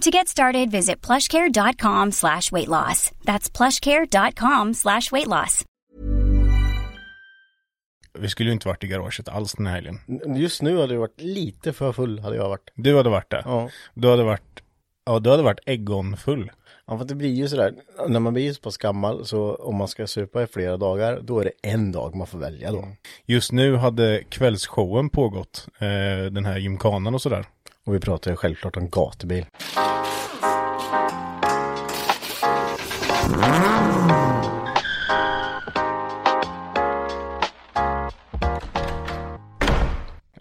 [0.00, 3.10] To get started, visit plushcare.com slash weight loss.
[3.24, 5.64] That's plushcare.com slash weight loss.
[8.18, 9.98] Vi skulle ju inte varit i garaget alls den här helgen.
[10.36, 12.70] Just nu hade det varit lite för full hade jag varit.
[12.74, 13.42] Du hade varit det.
[13.44, 13.70] Ja.
[13.94, 14.62] Du hade varit,
[15.06, 16.50] ja du hade varit Egon-full.
[16.86, 17.74] Ja, för det blir ju sådär,
[18.08, 21.40] när man blir så pass gammal så om man ska supa i flera dagar, då
[21.40, 22.88] är det en dag man får välja då.
[23.26, 27.46] Just nu hade kvällsshowen pågått, eh, den här gymkanan och sådär.
[27.90, 29.46] Och vi pratar ju självklart om gatubil.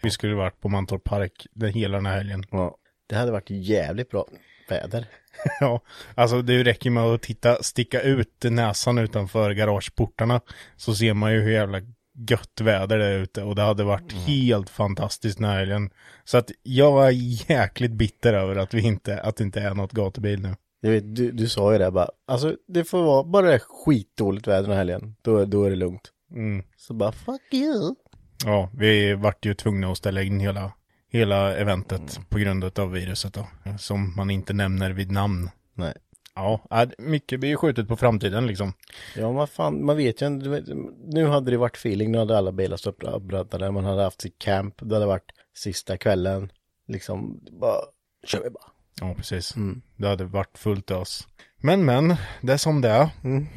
[0.02, 2.44] Vi skulle varit på Mantorp Park den hela den här helgen.
[2.52, 2.78] Ja,
[3.08, 4.26] det hade varit jävligt bra
[4.70, 5.08] väder.
[5.60, 5.82] Ja,
[6.16, 10.42] alltså det räcker med att titta, sticka ut näsan utanför garageportarna
[10.76, 11.82] så ser man ju hur jävla
[12.28, 15.90] gött väder det är ute och det hade varit helt fantastiskt den här helgen.
[16.24, 17.10] Så att jag var
[17.50, 20.56] jäkligt bitter över att vi inte, att det inte är något gatubil nu.
[20.82, 24.62] Jag vet, du, du sa ju det bara, alltså det får vara bara skitdåligt väder
[24.62, 26.12] den här helgen, då, då är det lugnt.
[26.32, 26.64] Mm.
[26.78, 27.96] Så bara, fuck you.
[28.46, 30.72] Ja, vi vart ju tvungna att ställa in hela,
[31.12, 33.48] hela eventet på grund av viruset då.
[33.80, 35.50] Som man inte nämner vid namn.
[35.74, 35.94] Nej.
[36.36, 38.74] Ja, äh, mycket blir ju skjutet på framtiden liksom.
[39.16, 40.30] Ja, vad fan, man vet ju
[41.06, 44.40] Nu hade det varit feeling, nu hade alla bilar stått uppradade, man hade haft sitt
[44.40, 46.52] camp, det hade varit sista kvällen.
[46.88, 47.80] Liksom, bara,
[48.28, 48.72] kör vi bara.
[49.02, 49.54] Ja, precis.
[49.96, 51.28] Det hade varit fullt ös.
[51.58, 53.10] Men, men, det är som det är.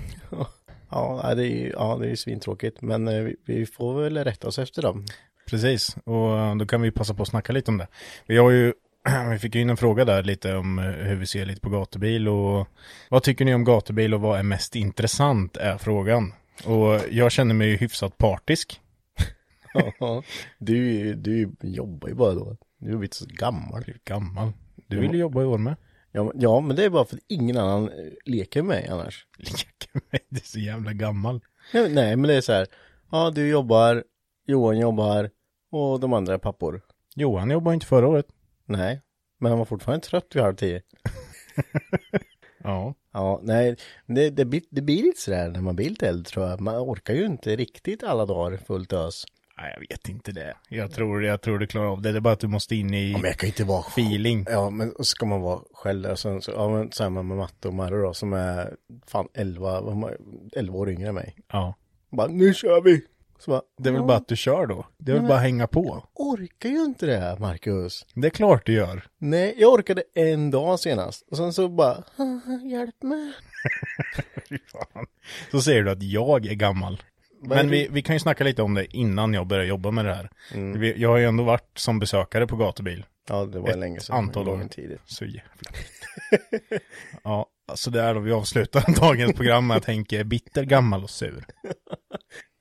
[0.94, 4.02] Ja, nej, det är ju ja, det är ju svintråkigt, men eh, vi, vi får
[4.02, 5.04] väl rätta oss efter dem.
[5.46, 7.88] Precis, och eh, då kan vi passa på att snacka lite om det.
[8.26, 8.74] Vi har ju,
[9.30, 11.70] vi fick ju in en fråga där lite om eh, hur vi ser lite på
[11.70, 12.68] gatubil och
[13.08, 16.32] vad tycker ni om gatubil och vad är mest intressant är frågan.
[16.64, 18.80] Och jag känner mig ju hyfsat partisk.
[19.98, 20.22] Ja,
[20.58, 22.56] du, du jobbar ju bara då.
[22.78, 23.82] Du har blivit så gammal.
[23.86, 24.52] Du gammal.
[24.86, 25.76] Du vill ju jobba i år med.
[26.12, 29.26] Ja, ja, men det är bara för att ingen annan eh, leker med mig annars.
[29.38, 31.40] Leker med, du är så jävla gammal.
[31.74, 32.66] Nej, nej, men det är så här.
[33.10, 34.04] Ja, du jobbar,
[34.46, 35.30] Johan jobbar
[35.70, 36.82] och de andra är pappor.
[37.14, 38.26] Johan jobbade inte förra året.
[38.64, 39.00] Nej,
[39.38, 40.82] men han var fortfarande trött vid halv tio.
[42.64, 42.94] Ja.
[43.12, 46.48] Ja, nej, det, det, blir, det blir lite sådär när man blir lite äldre tror
[46.48, 46.60] jag.
[46.60, 49.24] Man orkar ju inte riktigt alla dagar fullt ös.
[49.58, 50.54] Nej, jag vet inte det.
[50.68, 52.12] Jag tror, jag tror du klarar av det.
[52.12, 54.46] Det är bara att du måste in i Ja, men jag kan inte vara feeling.
[54.50, 58.02] Ja, men ska man vara själv sen så, ja men samma med Matte och Marre
[58.02, 61.36] då som är fan 11, vad man- 11 år yngre än mig.
[61.52, 61.74] Ja.
[62.10, 63.04] Bara, nu kör vi!
[63.44, 64.86] Så bara, Det är väl bara att du kör då.
[64.98, 66.04] Det är väl bara att hänga på.
[66.14, 68.06] orkar ju inte det här, Marcus.
[68.14, 69.04] Det är klart du gör.
[69.18, 71.28] Nej, jag orkade en dag senast.
[71.30, 73.32] Och sen så bara, "Ah, hjälp mig.
[75.50, 77.02] Så säger du att jag är gammal.
[77.44, 77.72] Men det?
[77.72, 80.30] vi, vi kan ju snacka lite om det innan jag börjar jobba med det här.
[80.78, 83.04] Vi, jag har ju ändå varit som besökare på gatubil.
[83.28, 84.16] Ja, det var Ett länge sedan.
[84.16, 84.68] antal år.
[85.06, 85.70] Så jävla
[87.24, 91.02] Ja, så det är då vi avslutar dagens program med att Henke är bitter, gammal
[91.04, 91.44] och sur.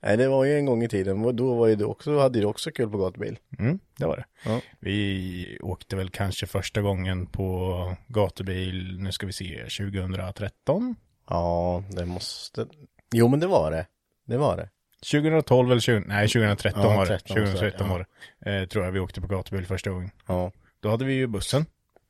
[0.02, 1.36] Nej, det var ju en gång i tiden.
[1.36, 3.38] Då var ju du också, hade du också kul på gatubil.
[3.58, 4.24] Mm, det var det.
[4.44, 4.60] Ja.
[4.80, 10.96] Vi åkte väl kanske första gången på gatubil, nu ska vi se, 2013?
[11.28, 12.66] Ja, det måste...
[13.14, 13.86] Jo, men det var det.
[14.26, 14.68] Det var det.
[15.12, 17.18] 2012 eller 20, nej 2013 Ja, var det.
[17.18, 18.06] 13, 2013 så, var
[18.44, 18.60] det.
[18.60, 20.10] Eh, tror jag vi åkte på gatubil första gången.
[20.26, 20.52] Ja.
[20.80, 21.66] Då hade vi ju bussen,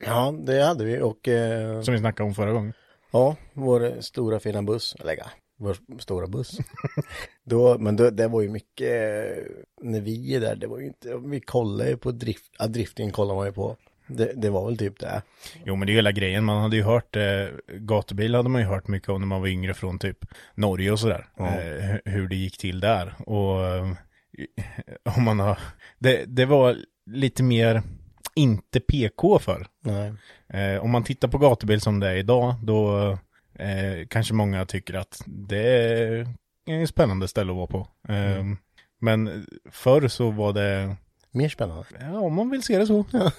[0.06, 1.28] Ja, det hade vi och...
[1.28, 2.72] Eh, som vi snackade om förra gången.
[3.12, 4.96] ja, vår stora fina buss.
[5.04, 5.24] Ja,
[5.56, 6.58] vår stora buss.
[7.44, 8.88] då, men då, det var ju mycket,
[9.82, 13.12] när vi är där, det var ju inte, vi kollade ju på drift, ja, driftingen
[13.12, 13.76] kollar man ju på.
[14.06, 15.22] Det, det var väl typ det.
[15.64, 17.22] Jo men det är hela grejen, man hade ju hört, eh,
[17.68, 20.18] gatubil hade man ju hört mycket om när man var yngre från typ
[20.54, 21.26] Norge och sådär.
[21.36, 21.46] Ja.
[21.46, 23.14] Eh, hu- hur det gick till där.
[23.26, 23.92] Och eh,
[25.16, 25.58] om man har,
[25.98, 27.82] det, det var lite mer
[28.34, 29.66] inte PK för.
[30.52, 33.10] Eh, om man tittar på gatubil som det är idag, då
[33.58, 36.26] eh, kanske många tycker att det
[36.88, 37.88] spännande ställe att vara på.
[38.08, 38.44] Eh,
[39.00, 40.96] Men förr så var det,
[41.30, 41.84] Mer spännande.
[42.00, 43.04] ja om man vill se det så.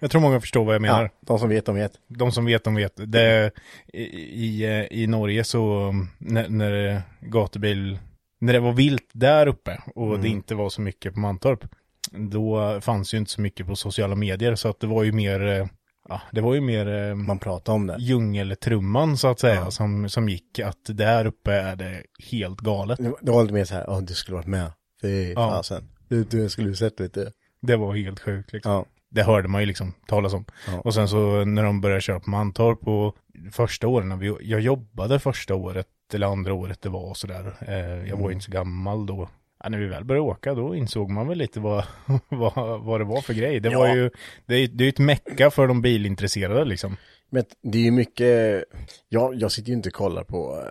[0.00, 1.02] jag tror många förstår vad jag menar.
[1.02, 1.92] Ja, de som vet, de vet.
[2.08, 2.92] De som vet, de vet.
[2.96, 3.50] Det,
[3.92, 7.98] i, i, Norge så, när, när gatubil,
[8.40, 11.64] när det var vilt där uppe och det inte var så mycket på Mantorp,
[12.12, 15.46] då fanns ju inte så mycket på sociala medier, så att det var ju mer,
[15.46, 15.66] eh,
[16.08, 17.96] ja, det var ju mer eh, Man pratar om det.
[17.98, 22.98] djungeltrumman så att säga, som, som gick, att där uppe är det helt galet.
[23.22, 24.72] Det var- lite mer så här, ja du skulle varit med.
[25.02, 25.50] Fy Ja.
[25.50, 25.88] fasen.
[26.08, 27.32] Du, du skulle du sett lite.
[27.62, 28.72] Det var helt sjukt liksom.
[28.72, 28.84] Ja.
[29.10, 30.44] Det hörde man ju liksom talas om.
[30.66, 30.80] Ja.
[30.80, 33.16] Och sen så när de började köra på Mantorp och
[33.52, 37.54] första åren, när vi, jag jobbade första året eller andra året det var och sådär.
[37.60, 39.28] Eh, jag var ju inte så gammal då.
[39.62, 41.84] Ja, när vi väl började åka då insåg man väl lite vad,
[42.28, 43.60] vad, vad det var för grej.
[43.60, 43.78] Det Ja.
[43.78, 44.10] var ju,
[44.46, 46.96] det är det är ju ett mecka för de bilintresserade liksom.
[47.32, 48.64] Men det är ju mycket,
[49.08, 50.64] jag, jag sitter ju inte och kollar på,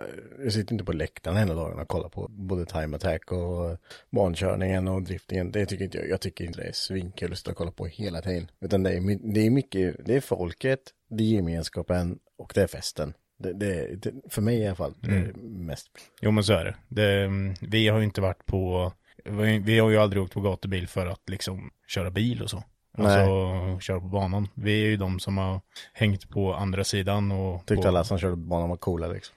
[0.44, 3.76] jag sitter inte på läktaren hela dagen och kollar på både time attack och
[4.10, 5.52] bankörningen och driftingen.
[5.52, 7.86] Det tycker inte jag, jag tycker inte det är svinkul att sitta och kolla på
[7.86, 8.50] hela tiden.
[8.60, 12.66] Utan det är, det är mycket, det är folket, det är gemenskapen och det är
[12.66, 13.12] festen.
[13.42, 15.88] Det, det, det, för mig i alla fall, det mest.
[16.20, 16.74] Jo men så är det.
[16.88, 18.92] det vi har ju inte varit på,
[19.62, 22.64] vi har ju aldrig åkt på gatubil för att liksom köra bil och så.
[22.98, 24.48] Alltså köra på banan.
[24.54, 25.60] Vi är ju de som har
[25.92, 29.34] hängt på andra sidan och Tyckte på, alla som körde på banan var coola liksom.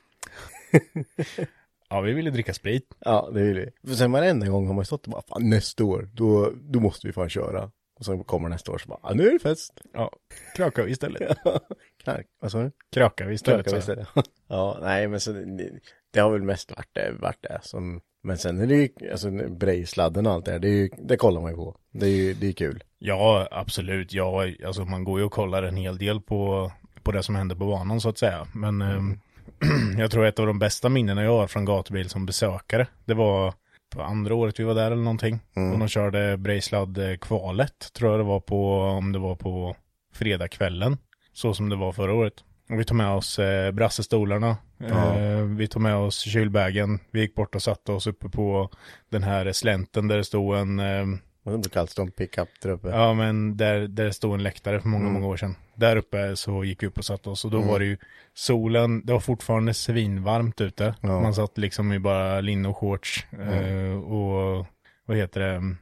[1.89, 2.95] Ja, vi ville dricka sprit.
[2.99, 3.89] Ja, det vill vi.
[3.89, 7.07] För sen varenda gång har man stått och bara, fan nästa år, då, då måste
[7.07, 7.71] vi fan köra.
[7.99, 9.81] Och så kommer nästa år så bara, nu är det fest.
[9.93, 10.11] Ja,
[10.57, 11.37] vi istället.
[12.03, 12.71] Knark, vad sa du?
[12.93, 13.65] Krökar vi istället.
[13.65, 14.07] Knarkar vi istället.
[14.47, 15.69] ja, nej men så det,
[16.11, 19.31] det har väl mest varit det, varit det som, men sen är det ju, alltså
[19.31, 21.77] Brejsladden och allt det här, det, är ju, det kollar man ju på.
[21.91, 22.83] Det är ju, det är kul.
[22.99, 24.13] Ja, absolut.
[24.13, 26.71] Ja, alltså man går ju och kollar en hel del på,
[27.03, 28.47] på det som händer på banan så att säga.
[28.53, 29.19] Men ehm,
[29.97, 33.53] jag tror ett av de bästa minnena jag har från gatubil som besökare, det var
[33.95, 35.39] på andra året vi var där eller någonting.
[35.73, 39.75] Och de körde Brejslad kvalet, tror jag det var på, om det var på
[40.13, 40.97] fredagskvällen.
[41.33, 42.33] Så som det var förra året.
[42.69, 47.35] Och vi tog med oss eh, brassestolarna, eh, vi tog med oss kylbägen, vi gick
[47.35, 48.69] bort och satte oss uppe på
[49.09, 51.05] den här slänten där det stod en eh,
[51.45, 52.87] det brukar alltid stå en pickup där uppe.
[52.87, 55.13] Ja, men där, där det stod en läktare för många, Mm.
[55.13, 55.55] många år sedan.
[55.75, 57.97] Där uppe så gick vi upp och satte oss och då var det ju
[58.33, 60.95] solen, det var fortfarande svinvarmt ute.
[61.01, 61.21] Ja.
[61.21, 64.65] Man satt liksom i bara linne och shorts eh, och
[65.05, 65.75] vad heter det,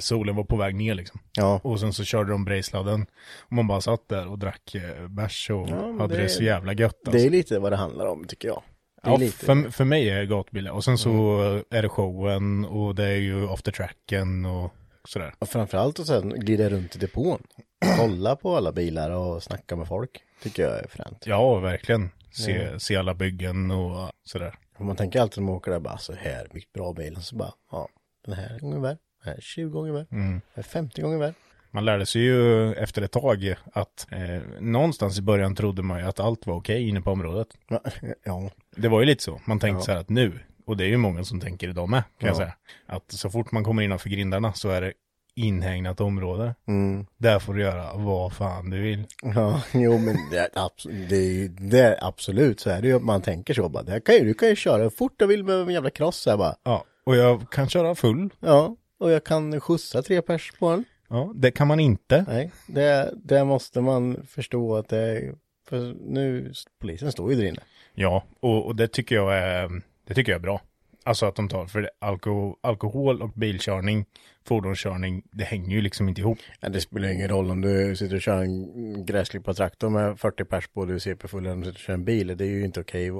[0.00, 1.20] solen var på väg ner liksom.
[1.36, 1.60] Ja.
[1.64, 3.06] Och sen så körde de brejsladden
[3.40, 6.42] och man bara satt där och drack eh, bärs och Ja, hade det, det- så
[6.42, 7.26] jävla gött Det alltså.
[7.26, 8.62] är lite vad det handlar om tycker jag.
[9.02, 9.44] Det Ja, lite.
[9.46, 13.48] för, för mig är gatbil Och sen så är det showen och det är ju
[13.50, 14.74] after tracken och
[15.08, 15.34] sådär.
[15.38, 17.42] Och framförallt att sen glida runt i depån.
[17.98, 20.10] Kolla på alla bilar och snacka med folk.
[20.42, 21.22] Tycker jag är fränt.
[21.26, 22.10] Ja, verkligen.
[22.32, 24.54] Se, se alla byggen och sådär.
[24.78, 27.16] Och man tänker alltid när man åker där bara så här, vilket bra bil.
[27.20, 27.88] Så bara, ja,
[28.24, 29.32] den här är gånger värd.
[29.32, 30.06] Den här är 20 gånger värd.
[30.10, 31.34] Den här är 50 gånger värd.
[31.70, 36.04] Man lärde sig ju efter ett tag att eh, någonstans i början trodde man ju
[36.06, 37.48] att allt var okej inne på området.
[38.24, 39.40] Ja, Det var ju lite så.
[39.44, 39.84] Man tänkte Ja.
[39.84, 42.34] så här att nu, och det är ju många som tänker idag med, kan jag
[42.34, 42.38] Ja.
[42.38, 42.54] säga.
[42.86, 44.92] Att så fort man kommer innanför grindarna så är det
[45.36, 46.54] inhägnat område.
[46.68, 47.06] mm.
[47.16, 49.04] Där får du göra vad fan du vill.
[49.22, 52.88] ja jo men det är, abs- det är ju, det är absolut så är det
[52.88, 52.98] ju.
[52.98, 55.54] Man tänker så bara, det kan ju, du kan ju köra fort du vill med
[55.56, 56.54] en jävla cross här bara.
[56.62, 58.30] Ja, och jag kan köra full.
[58.40, 60.84] Ja, och jag kan skjutsa tre pers på den.
[61.08, 62.24] Ja, det kan man inte.
[62.28, 65.34] Nej, det, det måste man förstå att det är,
[65.68, 67.62] för nu, polisen står ju där inne.
[67.94, 70.60] Ja, och, och det tycker jag är, det tycker jag är bra.
[71.06, 74.04] Alltså att de tar, för alko, alkohol och bilkörning,
[74.48, 76.38] fordonskörning, det hänger ju liksom inte ihop.
[76.60, 80.44] Ja, det spelar ingen roll om du sitter och kör en gräsklippad traktor med 40
[80.44, 82.36] pers på och du är CP-full eller om du sitter och kör en bil.
[82.36, 83.10] Det är ju inte okej,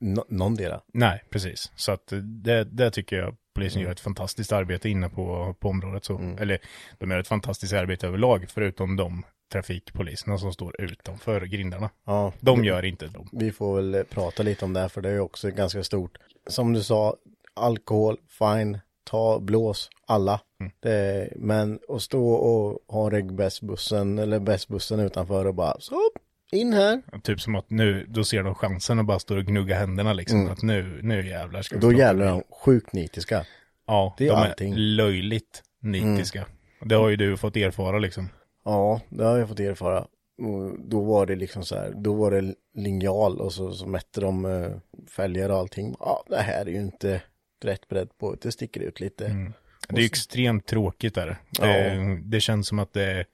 [0.00, 0.80] nå- någondera.
[0.94, 1.72] Nej, precis.
[1.76, 6.04] Så att det, det tycker jag polisen gör ett fantastiskt arbete inne på, på området.
[6.04, 6.36] Så.
[6.40, 6.58] Eller
[6.98, 11.90] de gör ett fantastiskt arbete överlag, förutom de trafikpoliserna som står utanför grindarna.
[12.06, 13.28] Ja, De gör inte de.
[13.32, 16.18] vi får väl prata lite om det här för det är ju också ganska stort.
[16.46, 17.16] Som du sa,
[17.54, 20.40] alkohol, fine, ta, blås, alla.
[20.80, 26.00] Det, men att stå och ha regbästbussen eller bästbussen utanför och bara så,
[26.52, 27.02] in här.
[27.22, 30.48] Typ som att nu, då ser de chansen och bara står och gnuggar händerna liksom.
[30.48, 33.44] Att nu, nu jävlar ska vi Då jävlar är de sjukt nitiska.
[33.86, 34.72] Ja, det är de allting.
[34.72, 36.46] är löjligt nitiska.
[36.84, 38.28] Det har ju du fått erfara liksom.
[38.64, 39.98] Ja, det har jag fått erfara.
[40.42, 44.20] Och Då var det liksom så här, då var det linjal och så, så mätte
[44.20, 44.70] de eh,
[45.10, 45.96] fälgar och allting.
[46.00, 47.22] Ja, det här är ju inte
[47.64, 49.26] rätt bredd på, det sticker ut lite.
[49.26, 49.52] Mm.
[49.88, 51.36] Det är extremt tråkigt där.
[51.60, 53.24] Det, det känns som att det,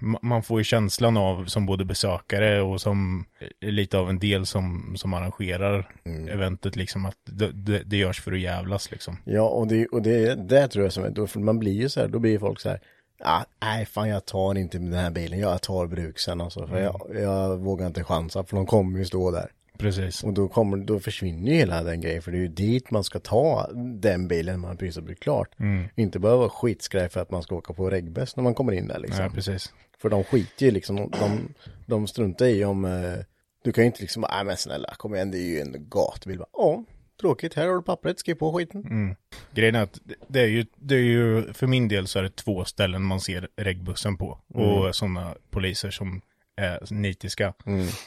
[0.00, 3.24] ma- man får ju känslan av som både besökare och som
[3.60, 6.28] lite av en del som, som arrangerar Mm.
[6.28, 9.16] eventet liksom att det, det, det görs för att jävlas liksom.
[9.24, 11.88] Ja, och det, och det, det tror jag som är, då, för man blir ju
[11.88, 12.80] så här, då blir folk så här,
[13.22, 17.00] ah, nej fan jag tar inte den här bilen, jag tar bruksen alltså, för jag,
[17.14, 19.52] jag vågar inte chansa, för de kommer ju stå där.
[19.78, 20.24] Precis.
[20.24, 23.04] Och då, kommer, då försvinner ju hela den grejen, för det är ju dit man
[23.04, 25.48] ska ta den bilen man precis har blivit klart.
[25.94, 28.88] Inte bara vara skitskraj för att man ska åka på regbäst när man kommer in
[28.88, 29.24] där liksom.
[29.24, 29.72] Ja, precis.
[29.98, 31.54] För de skiter ju liksom, de, de,
[31.86, 33.24] de struntar i om, eh,
[33.64, 36.42] du kan ju inte liksom, nej men snälla, kom igen, det är ju en gatbil.
[36.52, 36.84] Ja,
[37.20, 39.16] tråkigt, här har du pappret, skriv på skiten.
[39.54, 42.36] Grejen är att det- är, ju, det är ju, för min del så är det
[42.36, 44.38] två ställen man ser reggbussen på.
[44.54, 46.20] Och sådana poliser som
[46.56, 47.54] är nitiska.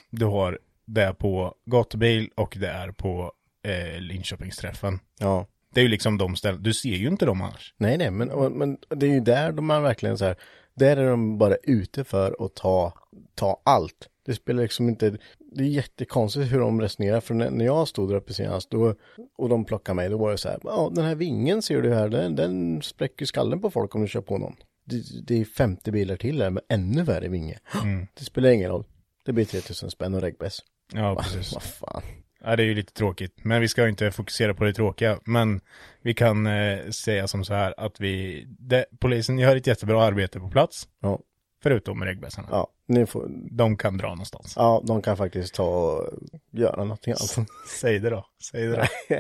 [0.10, 3.32] Du har det på gatubil och det är på
[3.68, 5.00] eh, Linköpingsträffen.
[5.20, 5.48] Ja.
[5.74, 7.74] Det är ju liksom de ställen, du ser ju inte dem annars.
[7.78, 8.28] Nej, nej, men,
[8.58, 10.36] men det är ju där de är verkligen så här,
[10.76, 12.94] där är de bara ute för att ta,
[13.36, 14.10] ta allt.
[14.26, 15.18] Det spelar liksom inte,
[15.56, 18.96] det är jättekonstigt hur de resonerar, för när, jag stod där uppe senast, då,
[19.38, 21.94] och de plockade mig, då var det så här, ja, den här vingen ser du
[21.94, 24.56] här, den, den spräcker skallen på folk om du kör på någon.
[24.86, 27.60] Det, det är 50 bilar till där med ännu värre vinge.
[28.20, 28.86] Det spelar ingen roll.
[29.26, 30.60] Det blir 3000 spänn och regbäs.
[30.94, 31.54] Ja, precis.
[31.54, 32.02] Vad fan.
[32.44, 33.36] Ja, det är ju lite tråkigt.
[33.44, 35.20] Men vi ska ju inte fokusera på det tråkiga.
[35.26, 35.62] Men
[36.02, 40.40] vi kan eh, säga som så här att vi, det, polisen gör ett jättebra arbete
[40.40, 40.88] på plats.
[41.02, 41.20] Ja,
[41.64, 42.48] Förutom regbäsarna.
[42.52, 44.54] ja, ni får, De kan dra någonstans.
[44.56, 46.10] ja, de kan faktiskt ta och
[46.52, 47.50] göra någonting annat.
[47.80, 48.26] Säg det då.
[48.52, 48.76] Säg det
[49.10, 49.16] då.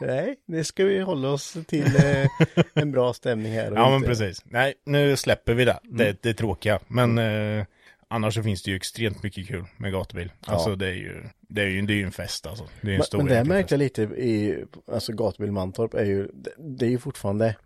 [0.00, 2.26] Nej, det ska vi hålla oss till eh,
[2.74, 3.72] en bra stämning här.
[3.74, 4.42] Ja, men inte- precis.
[4.44, 5.78] Nej, nu släpper vi det.
[5.82, 6.80] Det, det är tråkiga.
[6.86, 7.64] Men eh,
[8.08, 10.32] annars så finns det ju extremt mycket kul med gatubil.
[10.46, 12.64] Alltså det är ju, det är ju, det är ju en fest alltså.
[12.80, 16.04] Det är en Men, stor men det märkte jag lite i, alltså gatubil Mantorp är
[16.04, 17.56] ju, det, det är ju fortfarande,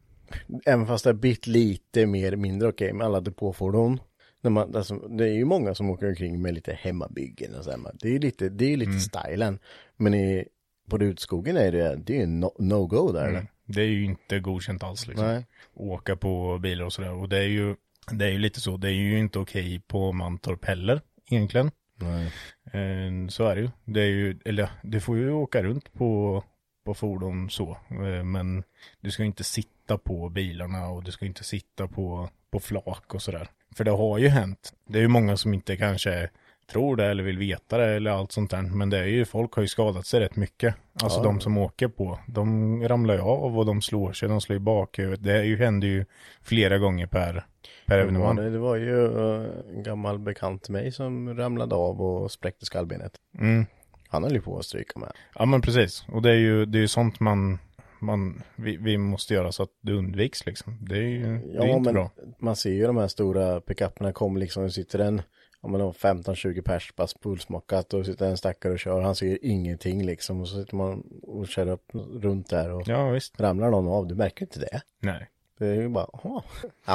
[0.66, 4.00] även fast det har blivit lite mer mindre okej med alla depåfordon.
[4.40, 7.70] När man, alltså, det är ju många som åker omkring med lite hemmabyggen och så
[7.70, 7.80] här.
[7.94, 9.00] Det är ju lite, det är ju lite Mm.
[9.00, 9.58] stilen.
[9.96, 10.44] Men i,
[10.90, 13.28] på Rutskogen är det, det är ju no- no-go där.
[13.28, 13.46] eller?
[13.64, 15.26] Det är ju inte godkänt alls liksom.
[15.26, 15.46] Nej.
[15.74, 17.12] Åka på bilar och sådär.
[17.12, 17.74] Och det är ju,
[18.12, 18.76] det är ju lite så.
[18.76, 21.70] Det är ju inte okej på Mantorp heller egentligen.
[21.96, 22.26] Nej.
[22.64, 23.70] Eh, Så är det ju.
[23.84, 26.44] Det är ju, eller du får ju åka runt på,
[26.84, 27.70] på fordon så.
[27.90, 28.64] Eh, Men
[29.00, 33.22] du ska inte sitta på bilarna och du ska inte sitta på, på flak och
[33.22, 33.48] sådär.
[33.76, 34.72] För det har ju hänt.
[34.88, 36.30] Det är ju många som inte kanske
[36.72, 38.62] tror det eller vill veta det eller allt sånt där.
[38.62, 40.74] Men det är ju, folk har ju skadat sig rätt mycket.
[41.02, 41.22] Alltså Ja.
[41.24, 44.60] de som åker på, de ramlar ju av och de slår sig, de slår ju
[44.60, 45.24] bakhuvudet.
[45.24, 46.04] Det är ju, händer ju
[46.42, 47.46] flera gånger per,
[47.86, 48.36] per evenemang.
[48.36, 52.64] det, det var ju eh, en gammal bekant till mig som ramlade av och spräckte
[52.66, 53.12] skallbenet.
[53.38, 53.66] Mm.
[54.08, 55.12] Han höll ju på att stryka med.
[55.34, 56.04] Ja men precis.
[56.08, 57.58] Och det är ju, det är ju sånt man,
[58.00, 60.78] man vi, vi måste göra så att det undviks liksom.
[60.80, 62.10] Det är ju det är inte bra.
[62.38, 65.22] man ser ju de här stora pickuperna kommer liksom, det sitter en,
[65.60, 69.38] om man har 15-20 pers bara fullsmockat och sitter en stackare och kör, han ser
[69.42, 71.90] ingenting liksom och så sitter man och kör upp
[72.22, 73.40] runt där och Ja visst.
[73.40, 74.80] ramlar någon av, du märker inte det.
[75.00, 75.30] Nej.
[75.58, 76.42] Det är ju bara, jaha,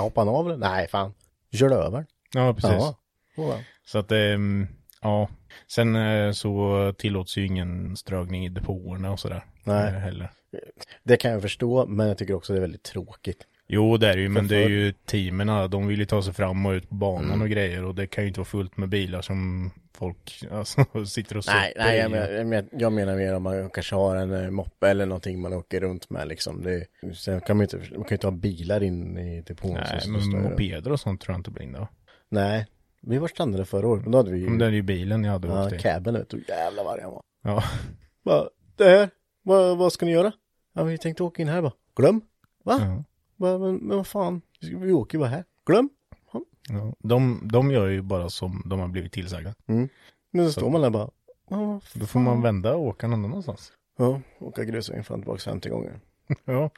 [0.01, 0.57] hoppar han av eller?
[0.57, 1.13] Nej fan,
[1.51, 2.05] körde över den.
[2.33, 2.71] Ja precis.
[2.71, 2.95] Ja.
[3.35, 3.57] Ja.
[3.85, 4.67] Så att ehm,
[5.01, 5.29] ja.
[5.67, 9.45] Sen eh, så tillåts ju ingen strögning i depåerna och sådär.
[9.63, 9.87] Nej.
[9.87, 10.31] eh, Heller.
[11.03, 13.47] Det kan jag förstå, men jag tycker också det är väldigt tråkigt.
[13.67, 16.21] Jo det är det ju, men För- det är ju teamerna, de vill ju ta
[16.23, 18.77] sig fram och ut på banan och grejer och det kan ju inte vara fullt
[18.77, 21.99] med bilar som folk alltså, sitter och Nej, super nej i.
[22.01, 22.27] jag, menar,
[22.71, 25.81] jag, menar, jag mer om man kanske har en eh, moppe eller någonting man åker
[25.81, 26.61] runt med liksom.
[26.63, 29.73] Det, sen kan man ju inte, man kan ju inte ha bilar in i depån.
[29.73, 30.49] Nej, som men där.
[30.49, 31.87] mopeder och sånt tror jag inte blir inne.
[32.29, 32.67] Nej,
[33.01, 35.31] vi var strandade förra året, men då hade vi Men det är ju bilen jag
[35.31, 35.77] hade ja, åkt i.
[35.79, 37.21] cabben vet du, jävlar vad han var.
[37.43, 37.63] Ja.
[38.25, 39.09] Bara, det här,
[39.43, 40.31] vad, vad ska ni göra?
[40.73, 41.73] Ja, vi tänkte åka in här bara.
[41.95, 42.21] Glöm?
[42.63, 42.77] Va?
[42.81, 43.03] Ja.
[43.35, 45.45] Bara, men, men vad fan, vi åker ju bara här.
[45.65, 45.89] Glöm?
[46.69, 46.93] Ja.
[46.99, 49.53] De, de gör ju bara som de har blivit tillsagda.
[50.31, 51.09] Men så står man där bara,
[51.49, 53.73] ja, Då får man vända och åka någon annanstans.
[53.97, 55.99] Ja, åka grusvägen fram och tillbaka 50 gånger.
[56.45, 56.69] Ja.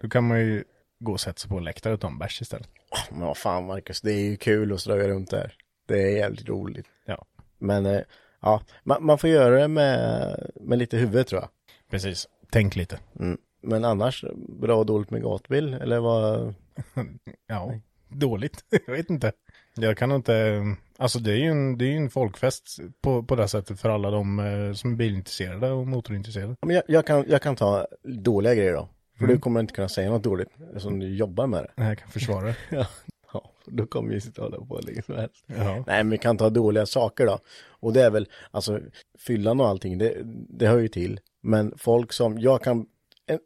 [0.00, 0.64] Då kan man ju
[0.98, 2.68] gå och sätta sig på en läktare och ta en bärs istället.
[3.10, 5.56] Men vad fan Marcus, det är ju kul att ströga runt där.
[5.86, 6.86] Det är jävligt roligt.
[7.04, 7.24] Ja.
[7.58, 8.00] Men eh,
[8.40, 11.50] ja, man, man får göra det med, med lite huvud tror jag.
[11.90, 12.28] Precis.
[12.52, 12.98] Tänk lite.
[13.20, 13.38] Mm.
[13.62, 14.24] Men annars,
[14.60, 15.74] bra och dåligt med gatbil?
[15.74, 16.54] Eller vad?
[17.48, 17.74] Ja.
[18.08, 18.64] Dåligt.
[18.86, 19.32] Jag vet inte.
[19.74, 20.62] Jag kan inte.
[20.98, 23.88] Alltså det är ju en, det är ju en folkfest på, på det sättet för
[23.88, 26.56] alla de eh, som är bilintresserade och motorintresserade.
[26.66, 28.88] Men jag, jag, kan, jag kan ta dåliga grejer då.
[29.18, 31.70] För du kommer inte kunna säga något dåligt eftersom du jobbar med det.
[31.76, 32.56] Det här kan försvara det.
[32.70, 32.86] Ja,
[33.32, 35.44] ja då kommer vi sitta och hålla på länge som helst.
[35.46, 35.84] Ja.
[35.86, 37.38] Nej, men vi kan ta dåliga saker då.
[37.66, 38.80] Och det är väl, alltså,
[39.18, 40.14] fyllan och allting, det,
[40.48, 41.20] det hör ju till.
[41.42, 42.86] Men folk som, jag kan,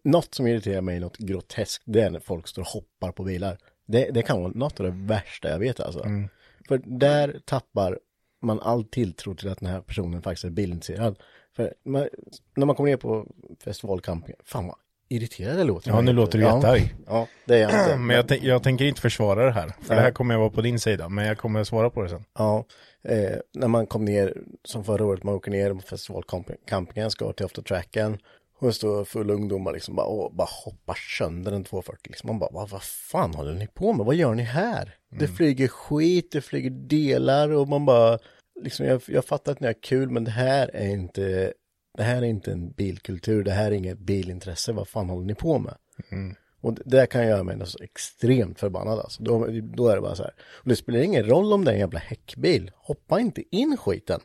[0.04, 3.58] något som irriterar mig något groteskt, det är när folk står och hoppar på bilar.
[3.86, 6.06] Det, det kan vara något av det värsta jag vet alltså.
[6.68, 7.98] För där tappar
[8.42, 11.18] man all tilltro till att den här personen faktiskt är bilintresserad.
[11.56, 12.08] För man,
[12.56, 13.26] när man kommer ner på
[13.64, 14.76] festivalcampingen, fan vad
[15.08, 15.90] irriterad jag låter.
[15.90, 16.94] Ja, nu låter du ja, jättearg.
[17.06, 17.96] Ja, det är jag inte.
[17.96, 19.72] Men jag, jag tänker inte försvara det här.
[19.80, 21.08] För det här kommer jag vara på din sida.
[21.08, 22.24] Men jag kommer svara på det sen.
[22.38, 22.64] Ja,
[23.08, 27.46] eh, när man kom ner, som förra året, man åker ner på festivalcampingen, ska till
[27.46, 28.18] ofta tracken
[28.58, 32.26] och det står fulla ungdomar liksom bara, och bara hoppar sönder en 240 liksom.
[32.26, 34.06] Man bara, vad, vad fan håller ni på med?
[34.06, 34.94] Vad gör ni här?
[35.18, 38.18] Det flyger skit, det flyger delar och man bara,
[38.62, 41.52] liksom jag, jag fattar att ni har kul men det här är inte,
[41.96, 45.34] det här är inte en bilkultur, det här är inget bilintresse, vad fan håller ni
[45.34, 45.75] på med?
[46.60, 49.22] Och det där kan göra mig så extremt förbannad alltså.
[49.22, 50.32] Då, då är det bara så här.
[50.62, 52.70] Och det spelar ingen roll om det är en jävla häckbil.
[52.76, 54.20] Hoppa inte in skiten.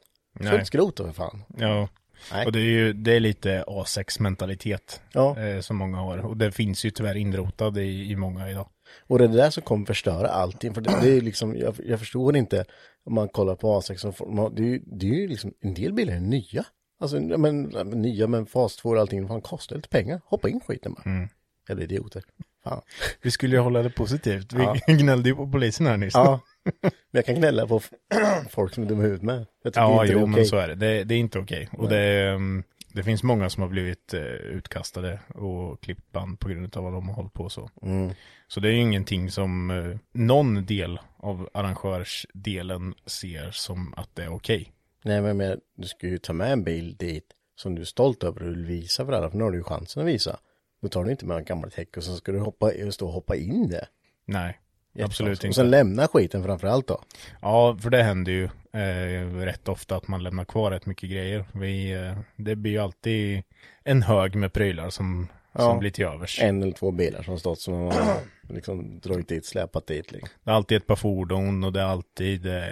[0.52, 1.44] Fullt skrot för fan.
[1.58, 1.90] Ja.
[2.32, 2.46] Nej.
[2.46, 5.02] Och det är ju det är lite A6-mentalitet.
[5.14, 5.40] Ja.
[5.40, 6.18] Eh, som många har.
[6.18, 8.70] Och det finns ju tyvärr inrotad i, i många idag.
[9.08, 10.74] Och det är det där som kommer förstöra allting.
[10.74, 12.66] För det, det är liksom, jag, jag förstår inte
[13.06, 13.96] om man kollar på A6.
[13.96, 16.66] som får- man- Det är det är ju liksom, en del bilar är nya.
[17.00, 20.22] Alltså, men, nya, men fast 2 och allting, fan kostar lite pengar.
[20.26, 21.04] Hoppa in skiten bara.
[21.06, 21.30] Mm.
[21.72, 22.24] Jävla idioter.
[22.64, 22.82] Fan.
[23.22, 24.54] Vi skulle ju hålla det positivt.
[24.54, 24.76] Vi Ja.
[24.88, 26.14] gnällde ju på polisen här nyss.
[26.14, 26.40] Ja.
[26.82, 27.82] Men jag kan gnälla på
[28.50, 29.46] folk som är dumma huvudet med.
[29.64, 30.46] Jag tycker Ja, inte det jo, är men okej.
[30.46, 30.76] så är det.
[30.76, 31.70] Det, det är inte okej.
[31.72, 32.64] Och det, är, mm,
[32.94, 36.94] det finns många som har blivit eh, utkastade och klippt band på grund av vad
[36.94, 37.70] de har hållit på så.
[37.82, 38.12] Mm.
[38.48, 44.24] Så det är ju ingenting som eh, någon del av arrangörsdelen ser som att det
[44.24, 44.72] är okej.
[45.04, 47.26] Nej, men med, du ska ju ta med en bil dit
[47.56, 49.64] som du är stolt över och vill visa för alla, för nu har du ju
[49.64, 50.40] chansen att visa.
[50.82, 53.14] Då tar du inte med en gammal täck och så ska du hoppa, stå och
[53.14, 53.88] hoppa in det.
[54.26, 54.60] Nej,
[54.94, 55.04] Jättekonstigt.
[55.06, 55.56] absolut Och inte.
[55.56, 57.02] sen lämna skiten framför allt då.
[57.42, 61.46] Ja, för det händer ju eh, rätt ofta att man lämnar kvar rätt mycket grejer.
[61.54, 63.44] Vi, eh, det blir ju alltid
[63.84, 65.60] en hög med prylar som, Ja.
[65.62, 66.42] som blir till övers.
[66.42, 68.16] En eller två bilar som stått som man har
[68.54, 70.12] liksom dragit dit, släpat dit.
[70.12, 70.30] Liksom.
[70.44, 72.64] Det är alltid ett par fordon och det är alltid eh,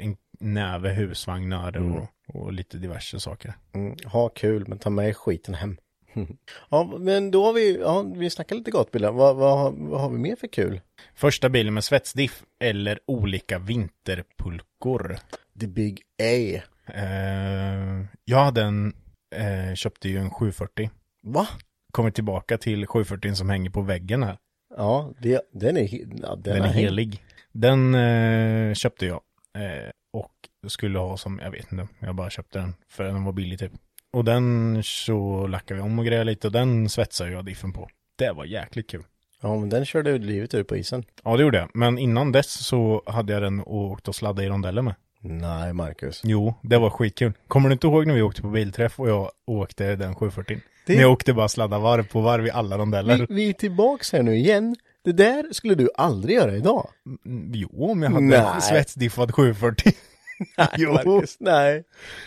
[0.00, 3.54] en näve husvagnar och, och lite diverse saker.
[3.72, 5.76] Mm, ha kul, men ta med skiten hem.
[6.68, 9.12] ja, men då har vi, ja, vi snackar lite gatbilar.
[9.12, 10.80] Vad, vad, vad har vi mer för kul?
[11.14, 15.16] Första bilen med svetsdiff eller olika vinterpulkor.
[15.60, 16.60] The Big A.
[16.86, 18.92] Eh, jag hade en,
[19.36, 20.90] eh, köpte ju en 740.
[21.22, 21.48] Va?
[21.92, 24.38] Kommer tillbaka till 740 som hänger på väggen här.
[24.76, 25.88] Ja, det, den är,
[26.22, 27.22] ja, den Den är helig.
[27.52, 29.20] Den eh, köpte jag.
[29.58, 33.32] Eh, och skulle ha som, jag vet inte, jag bara köpte den för den var
[33.32, 33.72] billig typ.
[34.14, 37.88] Och den så lackade vi om och grejade lite och den svetsade jag diffen på.
[38.18, 39.02] Det var jäkligt kul.
[39.42, 41.04] Ja, men den körde livet ur på isen.
[41.24, 41.70] Ja, det gjorde jag.
[41.74, 44.94] Men innan dess så hade jag den och åkt och sladdade i rondeller med.
[45.20, 46.20] Nej, Marcus.
[46.24, 47.32] Jo, det var skitkul.
[47.48, 50.60] Kommer du inte ihåg när vi åkte på bilträff och jag åkte den 740?
[50.86, 53.18] Det- När jag åkte bara sladda varv på varv i alla rondeller.
[53.28, 54.76] Vi, vi är tillbaks här nu igen.
[55.04, 56.88] Det där skulle du aldrig göra idag.
[57.26, 58.60] Mm, Jo, om jag hade Nej.
[58.60, 59.92] svetsdiffad 740.
[60.76, 60.92] jo.
[60.92, 61.84] Marcus, nej.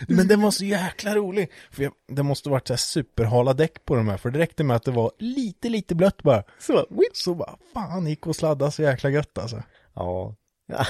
[0.08, 1.50] Men den var så jäkla rolig.
[1.70, 4.16] För jag, det måste varit så här superhala däck på de här.
[4.16, 6.42] För det räckte med att det var lite, lite blött bara.
[6.58, 7.16] Så, whip.
[7.16, 9.62] Så bara, fan gick och sladda så jäkla gött alltså.
[9.94, 10.34] Ja.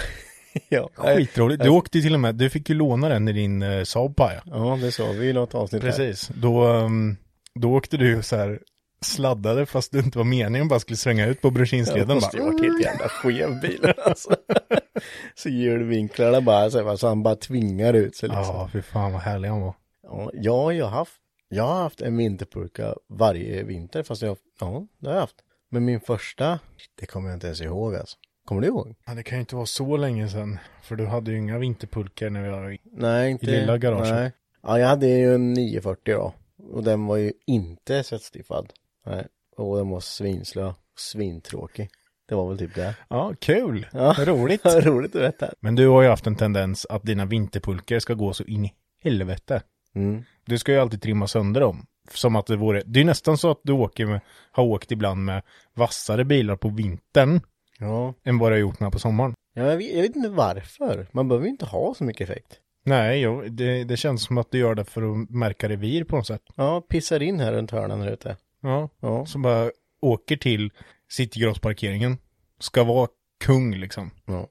[0.69, 0.91] Ja.
[0.95, 1.63] Skitroligt.
[1.63, 4.17] Du åkte ju till och med, du fick ju låna den i din uh, Saab
[4.17, 4.43] Paja.
[4.47, 5.91] Ja, det sa vi i något avsnitt här.
[5.91, 6.31] Precis.
[6.35, 7.17] Då, ehm,
[7.55, 8.61] då åkte du så här
[9.01, 12.43] sladdade fast det inte var meningen bara skulle svänga ut på Ja, det måste ju
[12.43, 14.37] varit helt jävla skev bil alltså.
[15.35, 18.55] Så hjulvinklarna bara så, här, så han bara tvingar ut sig liksom.
[18.55, 19.75] Ja, fy fan vad härlig han var.
[20.03, 24.87] Ja, ja, jag har haft, jag har haft en vinterpulka varje vinter, fast jag, ja,
[24.99, 25.37] det har jag haft.
[25.71, 26.59] Men min första,
[27.01, 28.17] det kommer jag inte ens ihåg alltså.
[28.45, 28.95] Kommer du ihåg?
[29.07, 30.59] Ja, det kan ju inte vara så länge sedan.
[30.83, 32.79] För du hade ju inga vinterpulkor när vi var i...
[32.85, 33.47] Nej, inte.
[33.47, 34.11] lilla garaget?
[34.11, 34.33] Nej.
[34.63, 36.35] Ja, jag hade ju en 940 då.
[36.73, 38.73] Och den var ju inte svetsstiffad.
[39.09, 39.27] Nej.
[39.57, 40.73] Och den var svinslö.
[40.99, 41.89] Svintråkig.
[42.29, 42.95] Det var väl typ det.
[43.09, 43.87] Ja, kul.
[43.93, 44.15] Ja.
[44.19, 44.65] Roligt.
[44.67, 45.51] Roligt att veta.
[45.61, 48.73] Men du har ju haft en tendens att dina vinterpulkor ska gå så in i
[49.05, 49.63] helvete.
[49.95, 50.25] Mm.
[50.47, 51.87] Du ska ju alltid trimma sönder dem.
[52.11, 54.21] Som att det vore, det är nästan så att du åker med,
[54.53, 55.43] har åkt ibland med
[55.75, 57.41] vassare bilar på vintern
[57.79, 58.15] Ja.
[58.25, 59.35] än vad du har gjort med på sommaren.
[59.55, 61.07] ja jag, vet, jag vet inte varför.
[61.13, 62.61] Man behöver ju inte ha så mycket effekt.
[62.85, 66.17] Nej, jo, det, det känns som att du gör det för att märka revir på
[66.17, 66.43] något sätt.
[66.57, 68.37] Ja, pissar in här runt hörnan här ute.
[68.61, 69.27] Ja, Ja.
[69.27, 70.71] som bara åker till
[71.11, 72.19] citygrossparkeringen.
[72.61, 73.09] Ska vara
[73.41, 74.11] kung liksom.
[74.27, 74.49] Ja.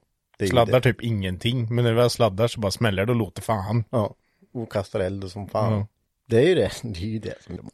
[0.48, 0.80] Sladdar det.
[0.80, 3.84] typ ingenting, men när det väl sladdar så bara smäller det och låter fan.
[3.90, 4.14] Ja,
[4.52, 5.72] och kastar eld och som fan.
[5.72, 5.86] Ja.
[6.26, 7.70] Det är ju det, det är ju det som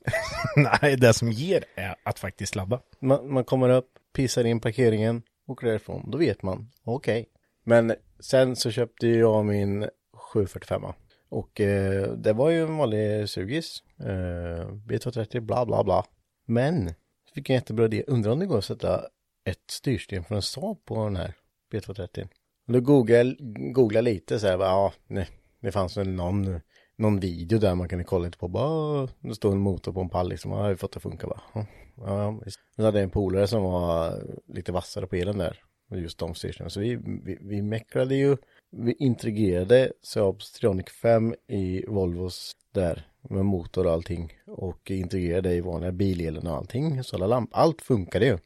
[0.56, 2.80] Nej, det som ger är att faktiskt sladda.
[3.00, 6.10] man, man kommer upp, pissar in parkeringen, åker därifrån.
[6.10, 7.26] Då vet man, okej.
[7.64, 9.88] Men sen så köpte jag min
[10.32, 10.82] 745
[11.28, 13.82] och eh, det var ju en vanlig sugis.
[14.00, 16.04] Eh, B230, bla bla bla.
[16.44, 18.04] Men, jag fick en jättebra idé.
[18.07, 19.07] Undrar om det går att sätta
[19.44, 21.35] ett styrsten från en Saab på den här
[21.72, 22.28] B230.
[22.66, 23.37] Då googlade
[23.72, 25.28] googla lite så här, bara, ja, nej,
[25.61, 26.61] det fanns väl någon,
[26.96, 30.09] någon video där man kunde kolla lite på, bara, det står en motor på en
[30.09, 31.40] pall liksom, ja, har vi fått det att funka bara.
[31.54, 32.61] Ja, ja, visst.
[32.76, 36.35] Sen hade jag en polare som var lite vassare på elen där, och just de
[36.35, 36.70] styrstenen.
[36.70, 38.37] Så vi, vi, vi mäcklade ju,
[38.70, 45.60] vi integrerade Saabs Trionic 5 i Volvos där med motor och allting och integrerade i
[45.60, 47.04] vanliga bilelen och allting.
[47.04, 48.38] Så alla lamp, allt funkade ju.